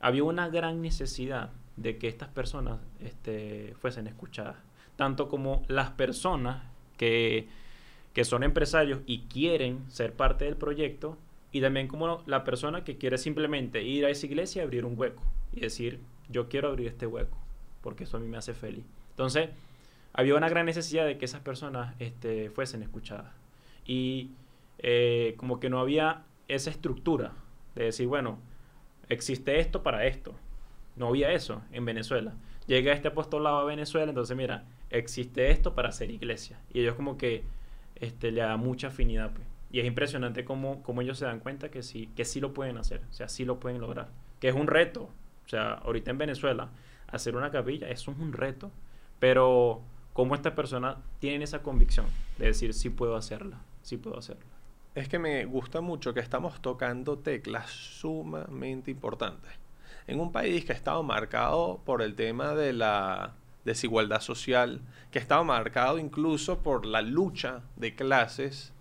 había 0.00 0.24
una 0.24 0.48
gran 0.48 0.82
necesidad 0.82 1.50
de 1.76 1.98
que 1.98 2.08
estas 2.08 2.28
personas 2.28 2.78
este, 3.00 3.74
fuesen 3.80 4.06
escuchadas. 4.06 4.56
Tanto 4.96 5.28
como 5.28 5.62
las 5.68 5.90
personas 5.90 6.62
que, 6.96 7.48
que 8.14 8.24
son 8.24 8.42
empresarios 8.42 9.00
y 9.06 9.20
quieren 9.22 9.84
ser 9.90 10.12
parte 10.14 10.46
del 10.46 10.56
proyecto, 10.56 11.18
y 11.52 11.60
también 11.60 11.88
como 11.88 12.22
la 12.26 12.44
persona 12.44 12.84
que 12.84 12.98
quiere 12.98 13.18
simplemente 13.18 13.82
ir 13.82 14.04
a 14.04 14.10
esa 14.10 14.26
iglesia 14.26 14.62
y 14.62 14.64
abrir 14.64 14.84
un 14.84 14.98
hueco 14.98 15.22
y 15.54 15.60
decir, 15.60 16.00
yo 16.28 16.48
quiero 16.48 16.68
abrir 16.68 16.88
este 16.88 17.06
hueco, 17.06 17.36
porque 17.82 18.04
eso 18.04 18.16
a 18.16 18.20
mí 18.20 18.28
me 18.28 18.36
hace 18.36 18.52
feliz. 18.52 18.84
Entonces, 19.10 19.48
había 20.12 20.34
una 20.34 20.48
gran 20.48 20.66
necesidad 20.66 21.06
de 21.06 21.18
que 21.18 21.24
esas 21.24 21.40
personas 21.40 21.94
este, 21.98 22.50
fuesen 22.50 22.82
escuchadas. 22.82 23.32
Y 23.86 24.30
eh, 24.78 25.34
como 25.36 25.60
que 25.60 25.70
no 25.70 25.80
había 25.80 26.24
esa 26.48 26.70
estructura 26.70 27.32
de 27.74 27.84
decir, 27.84 28.06
bueno, 28.06 28.38
existe 29.08 29.60
esto 29.60 29.82
para 29.82 30.06
esto. 30.06 30.34
No 30.96 31.08
había 31.08 31.32
eso 31.32 31.62
en 31.72 31.84
Venezuela. 31.84 32.34
Llega 32.66 32.92
este 32.92 33.08
apostolado 33.08 33.58
a 33.58 33.64
Venezuela, 33.64 34.08
entonces 34.08 34.36
mira, 34.36 34.64
existe 34.90 35.50
esto 35.50 35.74
para 35.74 35.90
hacer 35.90 36.10
iglesia. 36.10 36.58
Y 36.72 36.80
ellos 36.80 36.94
como 36.94 37.16
que 37.16 37.44
este, 37.96 38.32
le 38.32 38.40
da 38.40 38.56
mucha 38.56 38.88
afinidad. 38.88 39.32
Pues. 39.32 39.46
Y 39.70 39.80
es 39.80 39.86
impresionante 39.86 40.44
cómo, 40.44 40.82
cómo, 40.82 41.02
ellos 41.02 41.18
se 41.18 41.26
dan 41.26 41.40
cuenta 41.40 41.70
que 41.70 41.82
sí, 41.82 42.08
que 42.16 42.24
sí 42.24 42.40
lo 42.40 42.54
pueden 42.54 42.78
hacer, 42.78 43.02
o 43.10 43.12
sea, 43.12 43.28
sí 43.28 43.44
lo 43.44 43.60
pueden 43.60 43.80
lograr. 43.80 44.08
Que 44.40 44.48
es 44.48 44.54
un 44.54 44.66
reto. 44.66 45.10
O 45.44 45.48
sea, 45.48 45.74
ahorita 45.74 46.10
en 46.10 46.18
Venezuela, 46.18 46.70
hacer 47.08 47.36
una 47.36 47.50
capilla, 47.50 47.88
eso 47.88 48.10
es 48.10 48.18
un 48.18 48.32
reto. 48.32 48.70
Pero 49.18 49.82
cómo 50.12 50.34
estas 50.34 50.54
personas 50.54 50.96
tienen 51.18 51.42
esa 51.42 51.62
convicción 51.62 52.06
de 52.38 52.46
decir, 52.46 52.74
sí 52.74 52.90
puedo 52.90 53.16
hacerla, 53.16 53.60
sí 53.82 53.96
puedo 53.96 54.18
hacerla 54.18 54.55
es 54.96 55.10
que 55.10 55.18
me 55.18 55.44
gusta 55.44 55.82
mucho 55.82 56.14
que 56.14 56.20
estamos 56.20 56.62
tocando 56.62 57.18
teclas 57.18 57.70
sumamente 57.70 58.90
importantes. 58.90 59.52
En 60.06 60.20
un 60.20 60.32
país 60.32 60.64
que 60.64 60.72
ha 60.72 60.74
estado 60.74 61.02
marcado 61.02 61.82
por 61.84 62.00
el 62.00 62.14
tema 62.14 62.54
de 62.54 62.72
la 62.72 63.34
desigualdad 63.66 64.22
social, 64.22 64.80
que 65.10 65.18
ha 65.18 65.22
estado 65.22 65.44
marcado 65.44 65.98
incluso 65.98 66.60
por 66.62 66.86
la 66.86 67.02
lucha 67.02 67.60
de 67.76 67.94
clases, 67.94 68.72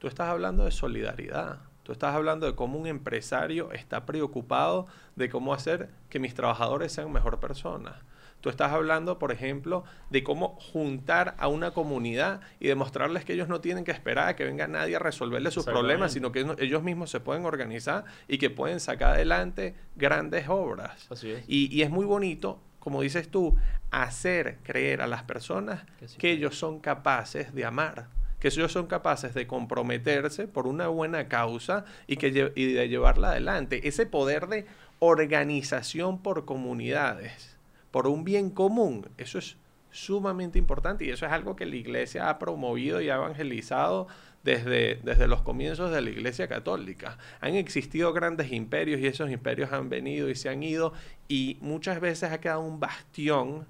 tú 0.00 0.08
estás 0.08 0.30
hablando 0.30 0.64
de 0.64 0.72
solidaridad. 0.72 1.60
Tú 1.84 1.92
estás 1.92 2.12
hablando 2.12 2.46
de 2.46 2.56
cómo 2.56 2.76
un 2.76 2.88
empresario 2.88 3.70
está 3.70 4.04
preocupado 4.04 4.88
de 5.14 5.30
cómo 5.30 5.54
hacer 5.54 5.90
que 6.10 6.18
mis 6.18 6.34
trabajadores 6.34 6.90
sean 6.90 7.12
mejor 7.12 7.38
personas 7.38 7.94
Tú 8.42 8.48
estás 8.48 8.72
hablando, 8.72 9.20
por 9.20 9.30
ejemplo, 9.30 9.84
de 10.10 10.24
cómo 10.24 10.58
juntar 10.58 11.36
a 11.38 11.46
una 11.46 11.70
comunidad 11.70 12.40
y 12.58 12.66
demostrarles 12.66 13.24
que 13.24 13.34
ellos 13.34 13.46
no 13.46 13.60
tienen 13.60 13.84
que 13.84 13.92
esperar 13.92 14.30
a 14.30 14.36
que 14.36 14.44
venga 14.44 14.66
nadie 14.66 14.96
a 14.96 14.98
resolverles 14.98 15.54
sus 15.54 15.64
problemas, 15.64 16.12
sino 16.12 16.32
que 16.32 16.44
ellos 16.58 16.82
mismos 16.82 17.08
se 17.08 17.20
pueden 17.20 17.44
organizar 17.44 18.04
y 18.26 18.38
que 18.38 18.50
pueden 18.50 18.80
sacar 18.80 19.12
adelante 19.14 19.76
grandes 19.94 20.48
obras. 20.48 21.08
Y, 21.46 21.82
es 21.82 21.90
muy 21.90 22.04
bonito, 22.04 22.60
como 22.80 23.00
dices 23.02 23.28
tú, 23.28 23.56
hacer 23.92 24.58
creer 24.64 25.02
a 25.02 25.06
las 25.06 25.22
personas 25.22 25.84
que, 26.18 26.32
ellos 26.32 26.58
son 26.58 26.80
capaces 26.80 27.54
de 27.54 27.64
amar 27.64 28.08
que 28.40 28.48
ellos 28.48 28.72
son 28.72 28.88
capaces 28.88 29.34
de 29.34 29.46
comprometerse 29.46 30.48
por 30.48 30.66
una 30.66 30.88
buena 30.88 31.28
causa 31.28 31.84
y, 32.08 32.16
que, 32.16 32.50
y 32.56 32.72
de 32.72 32.88
llevarla 32.88 33.30
adelante. 33.30 33.86
Ese 33.86 34.04
poder 34.04 34.48
de 34.48 34.66
organización 34.98 36.20
por 36.20 36.44
comunidades 36.44 37.52
por 37.92 38.08
un 38.08 38.24
bien 38.24 38.50
común. 38.50 39.08
Eso 39.16 39.38
es 39.38 39.56
sumamente 39.92 40.58
importante 40.58 41.04
y 41.04 41.10
eso 41.10 41.26
es 41.26 41.32
algo 41.32 41.54
que 41.54 41.66
la 41.66 41.76
iglesia 41.76 42.28
ha 42.28 42.38
promovido 42.40 43.00
y 43.00 43.10
ha 43.10 43.16
evangelizado 43.16 44.08
desde, 44.42 44.96
desde 45.04 45.28
los 45.28 45.42
comienzos 45.42 45.92
de 45.92 46.00
la 46.00 46.10
iglesia 46.10 46.48
católica. 46.48 47.18
Han 47.40 47.54
existido 47.54 48.12
grandes 48.12 48.50
imperios 48.50 49.00
y 49.00 49.06
esos 49.06 49.30
imperios 49.30 49.70
han 49.72 49.88
venido 49.88 50.28
y 50.28 50.34
se 50.34 50.48
han 50.48 50.62
ido 50.62 50.92
y 51.28 51.58
muchas 51.60 52.00
veces 52.00 52.32
ha 52.32 52.40
quedado 52.40 52.62
un 52.62 52.80
bastión 52.80 53.66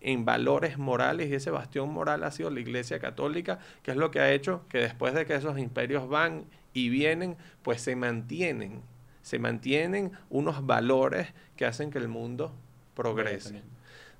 en 0.00 0.24
valores 0.24 0.78
morales 0.78 1.28
y 1.28 1.34
ese 1.34 1.50
bastión 1.50 1.92
moral 1.92 2.24
ha 2.24 2.30
sido 2.30 2.50
la 2.50 2.60
iglesia 2.60 2.98
católica, 2.98 3.58
que 3.82 3.90
es 3.90 3.96
lo 3.96 4.10
que 4.10 4.20
ha 4.20 4.32
hecho 4.32 4.64
que 4.68 4.78
después 4.78 5.12
de 5.12 5.26
que 5.26 5.34
esos 5.34 5.58
imperios 5.58 6.08
van 6.08 6.46
y 6.72 6.88
vienen, 6.88 7.36
pues 7.62 7.82
se 7.82 7.96
mantienen, 7.96 8.82
se 9.22 9.38
mantienen 9.38 10.12
unos 10.30 10.64
valores 10.64 11.28
que 11.56 11.66
hacen 11.66 11.90
que 11.90 11.98
el 11.98 12.08
mundo 12.08 12.54
progrese. 12.98 13.62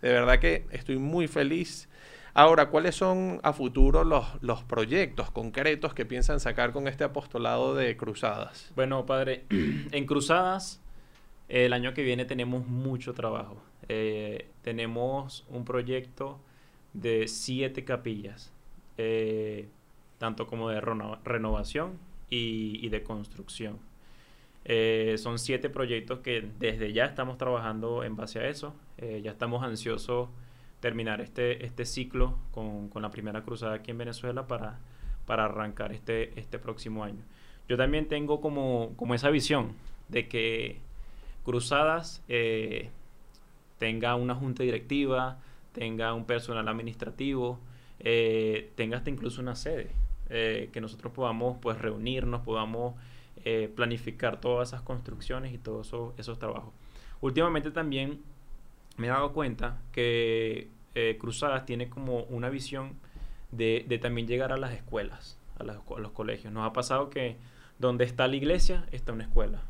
De 0.00 0.12
verdad 0.12 0.38
que 0.38 0.64
estoy 0.70 0.98
muy 0.98 1.26
feliz. 1.26 1.88
Ahora, 2.32 2.68
¿cuáles 2.70 2.94
son 2.94 3.40
a 3.42 3.52
futuro 3.52 4.04
los, 4.04 4.40
los 4.40 4.62
proyectos 4.62 5.32
concretos 5.32 5.94
que 5.94 6.06
piensan 6.06 6.38
sacar 6.38 6.72
con 6.72 6.86
este 6.86 7.02
apostolado 7.02 7.74
de 7.74 7.96
Cruzadas? 7.96 8.70
Bueno, 8.76 9.04
padre, 9.04 9.44
en 9.50 10.06
Cruzadas 10.06 10.80
el 11.48 11.72
año 11.72 11.92
que 11.92 12.04
viene 12.04 12.24
tenemos 12.24 12.66
mucho 12.68 13.14
trabajo. 13.14 13.60
Eh, 13.88 14.48
tenemos 14.62 15.44
un 15.48 15.64
proyecto 15.64 16.38
de 16.92 17.26
siete 17.26 17.84
capillas, 17.84 18.52
eh, 18.96 19.68
tanto 20.18 20.46
como 20.46 20.68
de 20.68 20.80
renovación 20.80 21.98
y, 22.30 22.78
y 22.80 22.88
de 22.90 23.02
construcción. 23.02 23.78
Eh, 24.64 25.16
son 25.18 25.38
siete 25.38 25.70
proyectos 25.70 26.18
que 26.20 26.46
desde 26.58 26.92
ya 26.92 27.06
estamos 27.06 27.38
trabajando 27.38 28.04
en 28.04 28.16
base 28.16 28.38
a 28.38 28.48
eso. 28.48 28.74
Eh, 28.98 29.20
ya 29.22 29.30
estamos 29.30 29.62
ansiosos 29.62 30.28
terminar 30.80 31.20
este, 31.20 31.64
este 31.64 31.84
ciclo 31.84 32.38
con, 32.52 32.88
con, 32.88 33.02
la 33.02 33.10
primera 33.10 33.42
cruzada 33.42 33.74
aquí 33.74 33.90
en 33.90 33.98
Venezuela 33.98 34.46
para, 34.46 34.78
para 35.26 35.46
arrancar 35.46 35.92
este, 35.92 36.38
este 36.38 36.58
próximo 36.58 37.02
año. 37.02 37.22
Yo 37.68 37.76
también 37.76 38.08
tengo 38.08 38.40
como, 38.40 38.92
como 38.96 39.14
esa 39.14 39.30
visión 39.30 39.72
de 40.08 40.28
que 40.28 40.80
Cruzadas 41.44 42.22
eh, 42.28 42.90
tenga 43.78 44.14
una 44.16 44.34
junta 44.34 44.62
directiva, 44.62 45.40
tenga 45.72 46.12
un 46.12 46.26
personal 46.26 46.68
administrativo, 46.68 47.58
tenga 47.98 48.98
hasta 48.98 49.10
incluso 49.10 49.40
una 49.40 49.56
sede, 49.56 49.90
que 50.28 50.80
nosotros 50.80 51.12
podamos 51.12 51.56
pues 51.60 51.78
reunirnos, 51.78 52.42
podamos 52.42 52.94
eh, 53.44 53.72
planificar 53.74 54.40
todas 54.40 54.68
esas 54.68 54.82
construcciones 54.82 55.52
y 55.52 55.58
todos 55.58 55.92
esos, 56.18 56.38
trabajos. 56.38 56.72
Últimamente 57.20 57.70
también 57.70 58.20
me 58.96 59.06
he 59.06 59.10
dado 59.10 59.32
cuenta 59.32 59.80
que 59.92 60.68
eh, 60.94 61.16
Cruzadas 61.20 61.66
tiene 61.66 61.88
como 61.88 62.22
una 62.24 62.50
visión 62.50 62.94
de, 63.50 63.98
también 64.00 64.26
llegar 64.26 64.52
a 64.52 64.56
las 64.56 64.72
escuelas, 64.72 65.38
a, 65.58 65.64
los 65.64 66.12
colegios. 66.12 66.52
Nos 66.52 66.66
ha 66.66 66.72
pasado 66.72 67.10
que 67.10 67.36
donde 67.78 68.04
está 68.04 68.26
la 68.26 68.36
iglesia 68.36 68.86
está 68.92 69.12
una 69.12 69.24
escuela. 69.24 69.62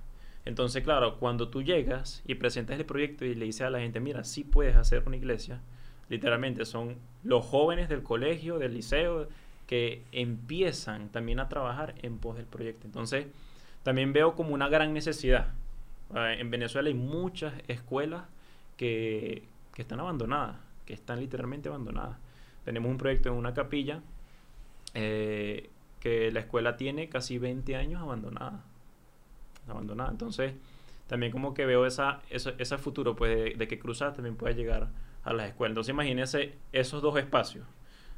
Entonces, 0.44 0.82
claro, 0.82 1.18
cuando 1.18 1.48
tú 1.48 1.62
llegas 1.62 2.22
y 2.26 2.36
presentas 2.36 2.78
el 2.78 2.86
proyecto 2.86 3.24
y 3.24 3.34
le 3.34 3.44
dices 3.44 3.62
a 3.62 3.70
la 3.70 3.80
gente, 3.80 4.00
mira, 4.00 4.24
sí 4.24 4.44
puedes 4.44 4.76
hacer 4.76 5.02
una 5.06 5.16
iglesia, 5.16 5.60
literalmente 6.08 6.64
son 6.64 6.96
los 7.22 7.44
jóvenes 7.44 7.88
del 7.88 8.02
colegio, 8.02 8.58
del 8.58 8.74
liceo, 8.74 9.28
que 9.66 10.02
empiezan 10.12 11.10
también 11.10 11.40
a 11.40 11.50
trabajar 11.50 11.94
en 12.00 12.18
pos 12.18 12.36
del 12.36 12.46
proyecto. 12.46 12.86
Entonces, 12.86 13.26
también 13.88 14.12
veo 14.12 14.34
como 14.34 14.52
una 14.52 14.68
gran 14.68 14.92
necesidad. 14.92 15.46
Ah, 16.14 16.34
en 16.34 16.50
Venezuela 16.50 16.90
hay 16.90 16.94
muchas 16.94 17.54
escuelas 17.68 18.24
que, 18.76 19.44
que 19.72 19.80
están 19.80 19.98
abandonadas, 19.98 20.56
que 20.84 20.92
están 20.92 21.20
literalmente 21.20 21.70
abandonadas. 21.70 22.18
Tenemos 22.66 22.90
un 22.90 22.98
proyecto 22.98 23.30
en 23.30 23.36
una 23.36 23.54
capilla 23.54 24.02
eh, 24.92 25.70
que 26.00 26.30
la 26.30 26.40
escuela 26.40 26.76
tiene 26.76 27.08
casi 27.08 27.38
20 27.38 27.76
años 27.76 28.02
abandonada. 28.02 28.62
Abandonada. 29.66 30.10
Entonces, 30.10 30.52
también 31.06 31.32
como 31.32 31.54
que 31.54 31.64
veo 31.64 31.86
esa, 31.86 32.20
ese 32.28 32.76
futuro 32.76 33.16
pues, 33.16 33.56
de, 33.56 33.68
que 33.68 33.78
Cruzar 33.78 34.12
también 34.12 34.36
pueda 34.36 34.54
llegar 34.54 34.90
a 35.24 35.32
las 35.32 35.48
escuelas. 35.48 35.70
Entonces, 35.70 35.94
imagínense 35.94 36.56
esos 36.72 37.00
dos 37.00 37.16
espacios. 37.16 37.64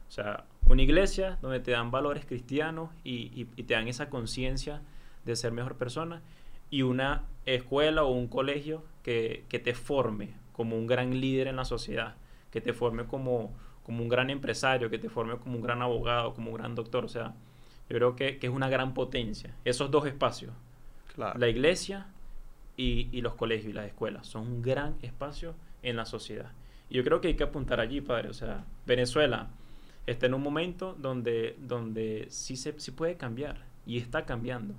O 0.09 0.11
sea, 0.11 0.47
una 0.67 0.83
iglesia 0.83 1.39
donde 1.41 1.61
te 1.61 1.71
dan 1.71 1.93
valores 1.93 2.27
cristianos 2.27 2.91
y, 3.05 3.47
y 3.55 3.63
te 3.63 3.75
dan 3.75 3.87
esa 3.87 4.11
conciencia 4.11 4.83
de 5.31 5.37
ser 5.37 5.53
mejor 5.53 5.77
persona 5.77 6.23
y 6.71 6.83
una 6.83 7.25
escuela 7.47 8.05
o 8.05 8.13
un 8.13 8.29
colegio 8.29 8.85
que, 9.03 9.45
que, 9.49 9.59
te 9.59 9.75
forme 9.75 10.35
como 10.53 10.77
un 10.77 10.87
gran 10.87 11.21
líder 11.21 11.49
en 11.49 11.57
la 11.57 11.65
sociedad, 11.65 12.15
que 12.51 12.61
te 12.61 12.73
forme 12.73 13.07
como, 13.07 13.53
como 13.83 14.03
un 14.03 14.09
gran 14.09 14.31
empresario, 14.31 14.91
que 14.91 14.99
te 14.99 15.09
forme 15.09 15.37
como 15.39 15.57
un 15.57 15.63
gran 15.63 15.83
abogado, 15.83 16.35
como 16.35 16.51
un 16.51 16.57
gran 16.57 16.75
doctor. 16.75 17.05
O 17.05 17.09
sea, 17.09 17.35
yo 17.89 17.97
creo 17.97 18.17
que, 18.17 18.39
que 18.39 18.47
es 18.47 18.53
una 18.53 18.69
gran 18.69 18.95
potencia. 18.95 19.55
Esos 19.65 19.91
dos 19.91 20.07
espacios, 20.07 20.53
la 21.17 21.49
iglesia 21.49 22.07
y, 22.77 23.09
y, 23.13 23.21
los 23.21 23.35
colegios 23.35 23.71
y 23.71 23.73
las 23.73 23.87
escuelas, 23.87 24.27
son 24.27 24.47
un 24.47 24.63
gran 24.63 24.97
espacio 25.03 25.55
en 25.83 25.97
la 25.97 26.05
sociedad. 26.05 26.53
Y 26.89 26.97
yo 26.97 27.05
creo 27.05 27.21
que 27.21 27.29
hay 27.29 27.35
que 27.35 27.45
apuntar 27.45 27.81
allí, 27.81 28.01
padre. 28.01 28.29
O 28.29 28.35
sea, 28.35 28.65
Venezuela 28.87 29.51
está 30.07 30.27
en 30.27 30.35
un 30.35 30.43
momento 30.43 30.95
donde, 30.99 31.57
donde 31.61 32.27
sí, 32.31 32.57
se, 32.57 32.79
sí 32.81 32.91
puede 32.91 33.17
cambiar 33.17 33.65
y 33.87 33.99
está 33.99 34.25
cambiando. 34.25 34.75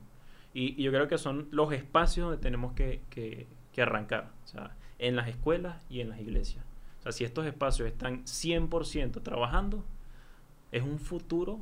Y, 0.53 0.81
yo 0.81 0.91
creo 0.91 1.07
que 1.07 1.17
son 1.17 1.47
los 1.51 1.71
espacios 1.73 2.27
donde 2.27 2.41
tenemos 2.41 2.73
que, 2.73 3.01
que, 3.09 3.47
arrancar, 3.81 4.31
o 4.43 4.47
sea, 4.47 4.75
en 4.99 5.15
las 5.15 5.27
escuelas 5.27 5.83
y 5.89 6.01
en 6.01 6.09
las 6.09 6.19
iglesias. 6.19 6.63
O 6.99 7.03
sea, 7.03 7.11
si 7.11 7.23
estos 7.23 7.45
espacios 7.45 7.87
están 7.87 8.25
100% 8.25 9.23
trabajando, 9.23 9.83
es 10.71 10.83
un 10.83 10.99
futuro 10.99 11.59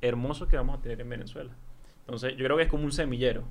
hermoso 0.00 0.48
que 0.48 0.56
vamos 0.56 0.78
a 0.78 0.82
tener 0.82 1.00
en 1.00 1.08
Venezuela. 1.08 1.52
Entonces, 2.00 2.36
yo 2.36 2.44
creo 2.44 2.56
que 2.56 2.64
es 2.64 2.68
como 2.68 2.84
un 2.84 2.92
semillero. 2.92 3.44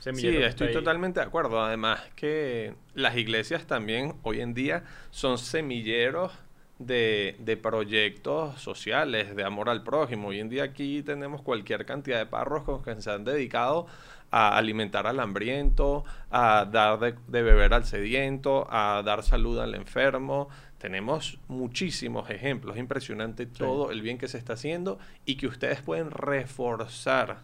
sí, 0.00 0.28
estoy 0.28 0.72
totalmente 0.72 1.20
de 1.20 1.26
acuerdo. 1.26 1.62
Además 1.62 2.00
que 2.16 2.74
las 2.94 3.16
iglesias 3.16 3.66
también 3.66 4.14
hoy 4.22 4.40
en 4.40 4.54
día 4.54 4.84
son 5.10 5.38
semilleros 5.38 6.32
de, 6.78 7.36
de, 7.40 7.56
proyectos 7.56 8.60
sociales, 8.60 9.34
de 9.34 9.44
amor 9.44 9.68
al 9.68 9.82
prójimo. 9.82 10.28
Hoy 10.28 10.40
en 10.40 10.48
día 10.48 10.64
aquí 10.64 11.02
tenemos 11.02 11.42
cualquier 11.42 11.84
cantidad 11.84 12.18
de 12.18 12.26
párrocos 12.26 12.82
que 12.82 13.00
se 13.00 13.10
han 13.10 13.24
dedicado 13.24 13.86
a 14.30 14.56
alimentar 14.56 15.06
al 15.06 15.20
hambriento, 15.20 16.04
a 16.30 16.66
dar 16.70 16.98
de, 16.98 17.42
beber 17.42 17.72
al 17.72 17.84
sediento, 17.84 18.66
a 18.70 19.02
dar 19.04 19.22
salud 19.22 19.58
al 19.58 19.74
enfermo. 19.74 20.48
Tenemos 20.78 21.38
muchísimos 21.48 22.30
ejemplos, 22.30 22.76
es 22.76 22.80
impresionante 22.80 23.46
todo 23.46 23.90
el 23.90 24.02
bien 24.02 24.18
que 24.18 24.28
se 24.28 24.38
está 24.38 24.52
haciendo 24.52 24.98
y 25.24 25.36
que 25.36 25.46
ustedes 25.46 25.80
pueden 25.80 26.10
reforzar 26.10 27.40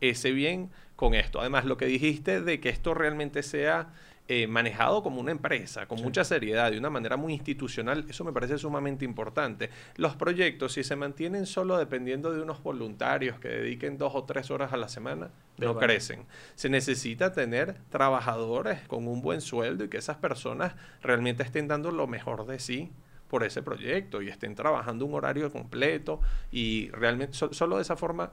ese 0.00 0.30
bien 0.30 0.70
con 0.96 1.14
esto. 1.14 1.40
Además, 1.40 1.64
lo 1.64 1.76
que 1.76 1.86
dijiste 1.86 2.40
de 2.40 2.60
que 2.60 2.68
esto 2.68 2.94
realmente 2.94 3.42
sea 3.42 3.92
eh, 4.30 4.46
manejado 4.46 5.02
como 5.02 5.20
una 5.20 5.30
empresa, 5.30 5.86
con 5.86 6.02
mucha 6.02 6.22
seriedad, 6.22 6.70
de 6.70 6.78
una 6.78 6.90
manera 6.90 7.16
muy 7.16 7.32
institucional, 7.32 8.04
eso 8.10 8.24
me 8.24 8.32
parece 8.32 8.58
sumamente 8.58 9.06
importante. 9.06 9.70
Los 9.96 10.16
proyectos, 10.16 10.74
si 10.74 10.84
se 10.84 10.96
mantienen 10.96 11.46
solo 11.46 11.78
dependiendo 11.78 12.30
de 12.32 12.42
unos 12.42 12.62
voluntarios 12.62 13.40
que 13.40 13.48
dediquen 13.48 13.96
dos 13.96 14.14
o 14.14 14.24
tres 14.24 14.50
horas 14.50 14.74
a 14.74 14.76
la 14.76 14.88
semana, 14.88 15.30
no 15.56 15.78
crecen. 15.78 16.26
Se 16.56 16.68
necesita 16.68 17.32
tener 17.32 17.76
trabajadores 17.88 18.86
con 18.86 19.08
un 19.08 19.22
buen 19.22 19.40
sueldo 19.40 19.84
y 19.84 19.88
que 19.88 19.96
esas 19.96 20.18
personas 20.18 20.74
realmente 21.02 21.42
estén 21.42 21.66
dando 21.66 21.90
lo 21.90 22.06
mejor 22.06 22.44
de 22.44 22.58
sí 22.58 22.92
por 23.28 23.44
ese 23.44 23.62
proyecto 23.62 24.20
y 24.20 24.28
estén 24.28 24.54
trabajando 24.54 25.06
un 25.06 25.14
horario 25.14 25.50
completo 25.50 26.20
y 26.50 26.90
realmente 26.90 27.32
solo 27.32 27.76
de 27.76 27.82
esa 27.82 27.96
forma 27.96 28.32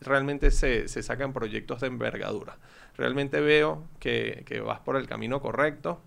realmente 0.00 0.50
se, 0.50 0.88
se, 0.88 1.02
sacan 1.02 1.32
proyectos 1.32 1.80
de 1.80 1.88
envergadura. 1.88 2.56
Realmente 2.96 3.40
veo 3.40 3.84
que, 3.98 4.62
vas 4.64 4.80
por 4.80 4.96
el 4.96 5.06
camino 5.06 5.40
correcto. 5.40 6.00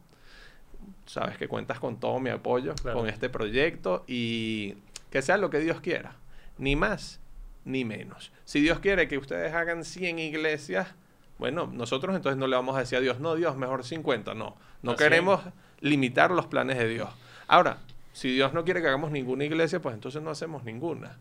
Sabes 1.06 1.38
que 1.38 1.48
cuentas 1.48 1.80
con 1.80 2.00
todo 2.00 2.20
mi 2.20 2.30
apoyo 2.30 2.74
con 2.82 3.08
este 3.08 3.30
proyecto 3.30 4.04
y 4.08 4.76
que 5.10 5.22
sea 5.22 5.38
lo 5.38 5.50
que 5.50 5.60
Dios 5.60 5.82
quiera. 5.82 6.16
Ni 6.58 6.76
más 6.76 7.20
ni 7.66 7.84
menos. 7.86 8.32
Si 8.46 8.62
Dios 8.62 8.80
quiere 8.80 9.08
que 9.08 9.18
ustedes 9.18 9.54
hagan 9.54 9.84
100 9.84 10.20
iglesias, 10.20 10.88
bueno, 11.38 11.70
nosotros 11.72 12.16
entonces 12.16 12.38
no 12.38 12.48
le 12.48 12.56
vamos 12.56 12.76
a 12.78 12.80
decir 12.80 12.98
a 12.98 13.02
Dios, 13.02 13.20
no, 13.20 13.36
Dios, 13.36 13.58
mejor 13.58 13.84
50. 13.84 14.34
No, 14.34 14.56
no 14.82 14.96
queremos 14.96 15.42
limitar 15.82 16.32
los 16.32 16.48
planes 16.48 16.78
de 16.78 16.88
Dios. 16.88 17.10
Ahora, 17.48 17.78
si 18.14 18.34
Dios 18.34 18.54
no 18.54 18.64
quiere 18.64 18.82
que 18.82 18.88
hagamos 18.88 19.12
ninguna 19.12 19.44
iglesia, 19.44 19.82
pues 19.82 19.94
entonces 19.94 20.22
no 20.22 20.32
hacemos 20.32 20.64
ninguna 20.64 21.18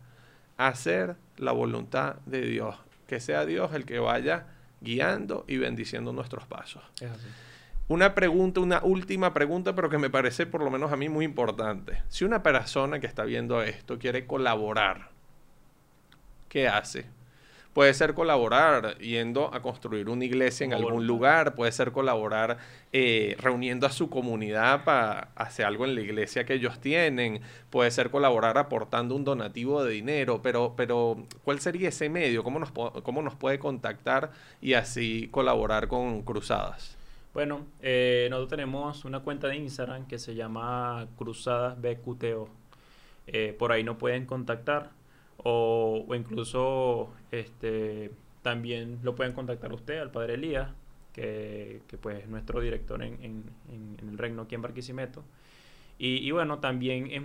hacer 0.56 1.16
la 1.36 1.52
voluntad 1.52 2.16
de 2.26 2.42
Dios. 2.42 2.76
Que 3.06 3.20
sea 3.20 3.44
Dios 3.44 3.72
el 3.74 3.84
que 3.84 3.98
vaya 3.98 4.46
guiando 4.80 5.44
y 5.48 5.58
bendiciendo 5.58 6.12
nuestros 6.12 6.46
pasos. 6.46 6.82
Una 7.88 8.14
pregunta, 8.14 8.60
una 8.60 8.80
última 8.82 9.32
pregunta, 9.32 9.74
pero 9.74 9.88
que 9.88 9.98
me 9.98 10.10
parece 10.10 10.46
por 10.46 10.62
lo 10.62 10.70
menos 10.70 10.92
a 10.92 10.96
mí 10.96 11.08
muy 11.08 11.24
importante. 11.24 12.02
Si 12.08 12.24
una 12.24 12.42
persona 12.42 12.98
que 12.98 13.06
está 13.06 13.24
viendo 13.24 13.62
esto 13.62 13.98
quiere 13.98 14.26
colaborar, 14.26 15.10
¿qué 16.48 16.66
hace? 16.66 17.06
Puede 17.76 17.92
ser 17.92 18.14
colaborar 18.14 18.96
yendo 19.00 19.52
a 19.52 19.60
construir 19.60 20.08
una 20.08 20.24
iglesia 20.24 20.64
en 20.64 20.72
algún 20.72 21.06
lugar, 21.06 21.54
puede 21.54 21.70
ser 21.72 21.92
colaborar 21.92 22.56
eh, 22.90 23.36
reuniendo 23.38 23.86
a 23.86 23.90
su 23.90 24.08
comunidad 24.08 24.82
para 24.84 25.28
hacer 25.34 25.66
algo 25.66 25.84
en 25.84 25.94
la 25.94 26.00
iglesia 26.00 26.46
que 26.46 26.54
ellos 26.54 26.80
tienen, 26.80 27.42
puede 27.68 27.90
ser 27.90 28.08
colaborar 28.08 28.56
aportando 28.56 29.14
un 29.14 29.24
donativo 29.24 29.84
de 29.84 29.92
dinero, 29.92 30.40
pero, 30.42 30.72
pero 30.74 31.18
¿cuál 31.44 31.60
sería 31.60 31.90
ese 31.90 32.08
medio? 32.08 32.42
¿Cómo 32.42 32.58
nos, 32.58 32.70
cómo 32.70 33.20
nos 33.20 33.34
puede 33.34 33.58
contactar 33.58 34.30
y 34.62 34.72
así 34.72 35.28
colaborar 35.30 35.86
con 35.86 36.22
Cruzadas? 36.22 36.96
Bueno, 37.34 37.66
eh, 37.82 38.28
nosotros 38.30 38.48
tenemos 38.48 39.04
una 39.04 39.20
cuenta 39.20 39.48
de 39.48 39.56
Instagram 39.56 40.06
que 40.06 40.18
se 40.18 40.34
llama 40.34 41.08
Cruzadas 41.18 41.78
BQTO. 41.78 42.48
Eh, 43.26 43.54
por 43.58 43.70
ahí 43.70 43.84
nos 43.84 43.98
pueden 43.98 44.24
contactar 44.24 44.92
o, 45.38 46.06
incluso 46.14 47.10
este, 47.30 48.10
también 48.42 48.98
lo 49.02 49.14
pueden 49.14 49.32
contactar 49.32 49.72
usted, 49.72 49.98
al 49.98 50.10
padre 50.10 50.34
Elías, 50.34 50.70
que, 51.12 51.82
que 51.88 51.96
pues 51.96 52.22
es 52.22 52.28
nuestro 52.28 52.60
director 52.60 53.02
en, 53.02 53.18
en, 53.22 53.96
el 54.00 54.18
reino 54.18 54.42
aquí 54.42 54.54
en 54.54 54.62
Barquisimeto. 54.62 55.24
Y, 55.98 56.16
y, 56.16 56.30
bueno, 56.30 56.58
también 56.58 57.10
es, 57.10 57.22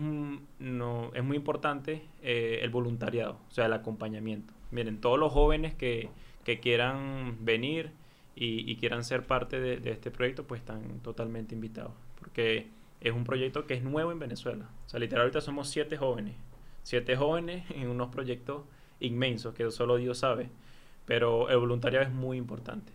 no, 0.59 1.11
es 1.13 1.23
muy 1.23 1.35
importante 1.35 2.03
eh, 2.21 2.59
el 2.61 2.69
voluntariado, 2.69 3.37
o 3.49 3.51
sea, 3.51 3.65
el 3.65 3.73
acompañamiento. 3.73 4.53
Miren, 4.71 5.01
todos 5.01 5.19
los 5.19 5.33
jóvenes 5.33 5.73
que, 5.73 6.09
que 6.45 6.61
quieran 6.61 7.43
venir 7.43 7.91
y, 8.33 8.77
quieran 8.77 9.03
ser 9.03 9.27
parte 9.27 9.59
de, 9.59 9.77
de, 9.77 9.91
este 9.91 10.09
proyecto, 10.09 10.45
pues 10.47 10.61
están 10.61 10.99
totalmente 11.01 11.53
invitados, 11.53 11.91
porque 12.17 12.69
es 13.01 13.11
un 13.11 13.25
proyecto 13.25 13.67
que 13.67 13.73
es 13.73 13.83
nuevo 13.83 14.11
en 14.11 14.19
Venezuela. 14.19 14.69
O 14.85 14.89
sea, 14.89 14.99
literal, 15.01 15.23
ahorita 15.23 15.41
somos 15.41 15.69
siete 15.69 15.97
jóvenes 15.97 16.35
siete 16.83 17.15
jóvenes 17.15 17.63
en 17.71 17.89
unos 17.89 18.09
proyectos 18.09 18.63
inmensos 18.99 19.53
que 19.53 19.69
solo 19.71 19.97
Dios 19.97 20.19
sabe. 20.19 20.49
Pero 21.05 21.49
el 21.49 21.57
voluntariado 21.57 22.05
es 22.05 22.11
muy 22.11 22.37
importante. 22.37 22.93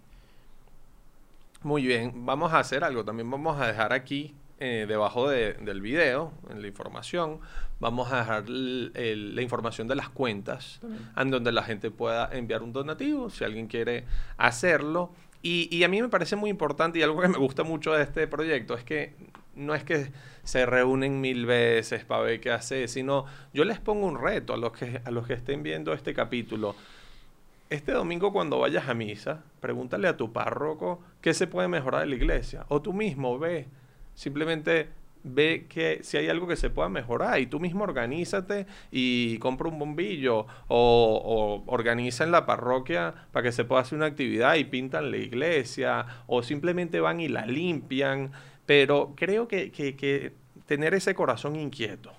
Muy 1.62 1.84
bien, 1.84 2.24
vamos 2.24 2.52
a 2.52 2.60
hacer 2.60 2.84
algo. 2.84 3.04
También 3.04 3.30
vamos 3.30 3.60
a 3.60 3.66
dejar 3.66 3.92
aquí, 3.92 4.34
eh, 4.58 4.86
debajo 4.88 5.28
del 5.28 5.80
video, 5.80 6.32
en 6.48 6.62
la 6.62 6.68
información, 6.68 7.40
vamos 7.80 8.12
a 8.12 8.18
dejar 8.18 8.48
la 8.48 9.42
información 9.42 9.88
de 9.88 9.96
las 9.96 10.08
cuentas, 10.08 10.80
en 11.16 11.30
donde 11.30 11.52
la 11.52 11.62
gente 11.62 11.90
pueda 11.90 12.30
enviar 12.32 12.62
un 12.62 12.72
donativo, 12.72 13.28
si 13.28 13.44
alguien 13.44 13.66
quiere 13.66 14.04
hacerlo. 14.38 15.10
Y, 15.48 15.84
a 15.84 15.88
mí 15.88 16.02
me 16.02 16.08
parece 16.08 16.34
muy 16.34 16.50
importante 16.50 16.98
y 16.98 17.02
algo 17.02 17.20
que 17.20 17.28
me 17.28 17.38
gusta 17.38 17.62
mucho 17.62 17.92
de 17.92 18.02
este 18.02 18.26
proyecto 18.26 18.74
es 18.74 18.82
que 18.82 19.14
no 19.54 19.76
es 19.76 19.84
que 19.84 20.10
se 20.42 20.66
reúnen 20.66 21.20
mil 21.20 21.46
veces 21.46 22.04
para 22.04 22.22
ver 22.22 22.40
qué 22.40 22.50
hace, 22.50 22.88
sino 22.88 23.26
yo 23.54 23.64
les 23.64 23.78
pongo 23.78 24.08
un 24.08 24.20
reto 24.20 24.54
a 24.54 24.56
los 24.56 24.72
que, 24.72 25.00
a 25.04 25.10
los 25.12 25.28
que 25.28 25.34
estén 25.34 25.62
viendo 25.62 25.92
este 25.92 26.14
capítulo. 26.14 26.74
Este 27.70 27.92
domingo 27.92 28.32
cuando 28.32 28.58
vayas 28.58 28.88
a 28.88 28.94
misa, 28.94 29.44
pregúntale 29.60 30.08
a 30.08 30.16
tu 30.16 30.32
párroco 30.32 31.00
qué 31.20 31.32
se 31.32 31.46
puede 31.46 31.68
mejorar 31.68 32.02
en 32.02 32.10
la 32.10 32.16
iglesia. 32.16 32.66
O 32.66 32.82
tú 32.82 32.92
mismo 32.92 33.38
ve, 33.38 33.68
simplemente 34.16 34.88
ve 35.26 35.66
que 35.68 36.00
si 36.02 36.16
hay 36.16 36.28
algo 36.28 36.46
que 36.46 36.56
se 36.56 36.70
pueda 36.70 36.88
mejorar 36.88 37.40
y 37.40 37.46
tú 37.46 37.60
mismo 37.60 37.84
organízate 37.84 38.66
y 38.90 39.38
compra 39.38 39.68
un 39.68 39.78
bombillo 39.78 40.46
o, 40.68 41.64
o 41.66 41.72
organiza 41.72 42.24
en 42.24 42.30
la 42.30 42.46
parroquia 42.46 43.14
para 43.32 43.42
que 43.42 43.52
se 43.52 43.64
pueda 43.64 43.82
hacer 43.82 43.96
una 43.96 44.06
actividad 44.06 44.54
y 44.54 44.64
pintan 44.64 45.10
la 45.10 45.16
iglesia 45.16 46.06
o 46.26 46.42
simplemente 46.42 47.00
van 47.00 47.20
y 47.20 47.28
la 47.28 47.46
limpian. 47.46 48.32
Pero 48.66 49.14
creo 49.16 49.48
que, 49.48 49.70
que, 49.70 49.96
que 49.96 50.32
tener 50.66 50.94
ese 50.94 51.14
corazón 51.14 51.56
inquieto 51.56 52.12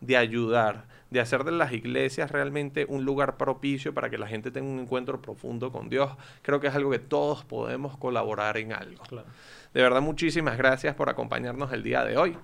de 0.00 0.16
ayudar, 0.16 0.86
de 1.10 1.20
hacer 1.20 1.44
de 1.44 1.52
las 1.52 1.72
iglesias 1.72 2.30
realmente 2.30 2.86
un 2.88 3.04
lugar 3.04 3.36
propicio 3.36 3.94
para 3.94 4.10
que 4.10 4.18
la 4.18 4.26
gente 4.26 4.50
tenga 4.50 4.68
un 4.68 4.80
encuentro 4.80 5.22
profundo 5.22 5.72
con 5.72 5.88
Dios, 5.88 6.10
creo 6.42 6.60
que 6.60 6.66
es 6.66 6.74
algo 6.74 6.90
que 6.90 6.98
todos 6.98 7.44
podemos 7.44 7.96
colaborar 7.96 8.58
en 8.58 8.72
algo. 8.72 9.02
De 9.72 9.82
verdad, 9.82 10.02
muchísimas 10.02 10.58
gracias 10.58 10.94
por 10.94 11.08
acompañarnos 11.08 11.72
el 11.72 11.82
día 11.82 12.04
de 12.04 12.16
hoy. 12.16 12.36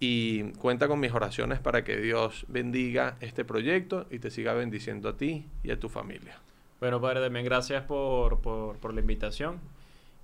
Y 0.00 0.52
cuenta 0.52 0.88
con 0.88 0.98
mis 0.98 1.12
oraciones 1.12 1.60
para 1.60 1.84
que 1.84 1.98
Dios 1.98 2.46
bendiga 2.48 3.16
este 3.20 3.44
proyecto 3.44 4.06
y 4.10 4.18
te 4.18 4.30
siga 4.30 4.54
bendiciendo 4.54 5.10
a 5.10 5.16
ti 5.16 5.46
y 5.62 5.70
a 5.70 5.78
tu 5.78 5.90
familia. 5.90 6.38
Bueno, 6.80 7.00
Padre, 7.00 7.20
también 7.20 7.44
gracias 7.44 7.84
por, 7.84 8.40
por, 8.40 8.78
por 8.78 8.94
la 8.94 9.00
invitación. 9.00 9.60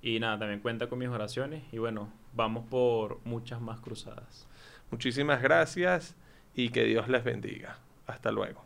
Y 0.01 0.19
nada, 0.19 0.39
también 0.39 0.61
cuenta 0.61 0.87
con 0.87 0.97
mis 0.97 1.09
oraciones. 1.09 1.63
Y 1.71 1.77
bueno, 1.77 2.11
vamos 2.33 2.65
por 2.69 3.19
muchas 3.23 3.61
más 3.61 3.79
cruzadas. 3.79 4.47
Muchísimas 4.89 5.41
gracias 5.41 6.15
y 6.55 6.69
que 6.69 6.83
Dios 6.83 7.07
les 7.07 7.23
bendiga. 7.23 7.77
Hasta 8.07 8.31
luego. 8.31 8.63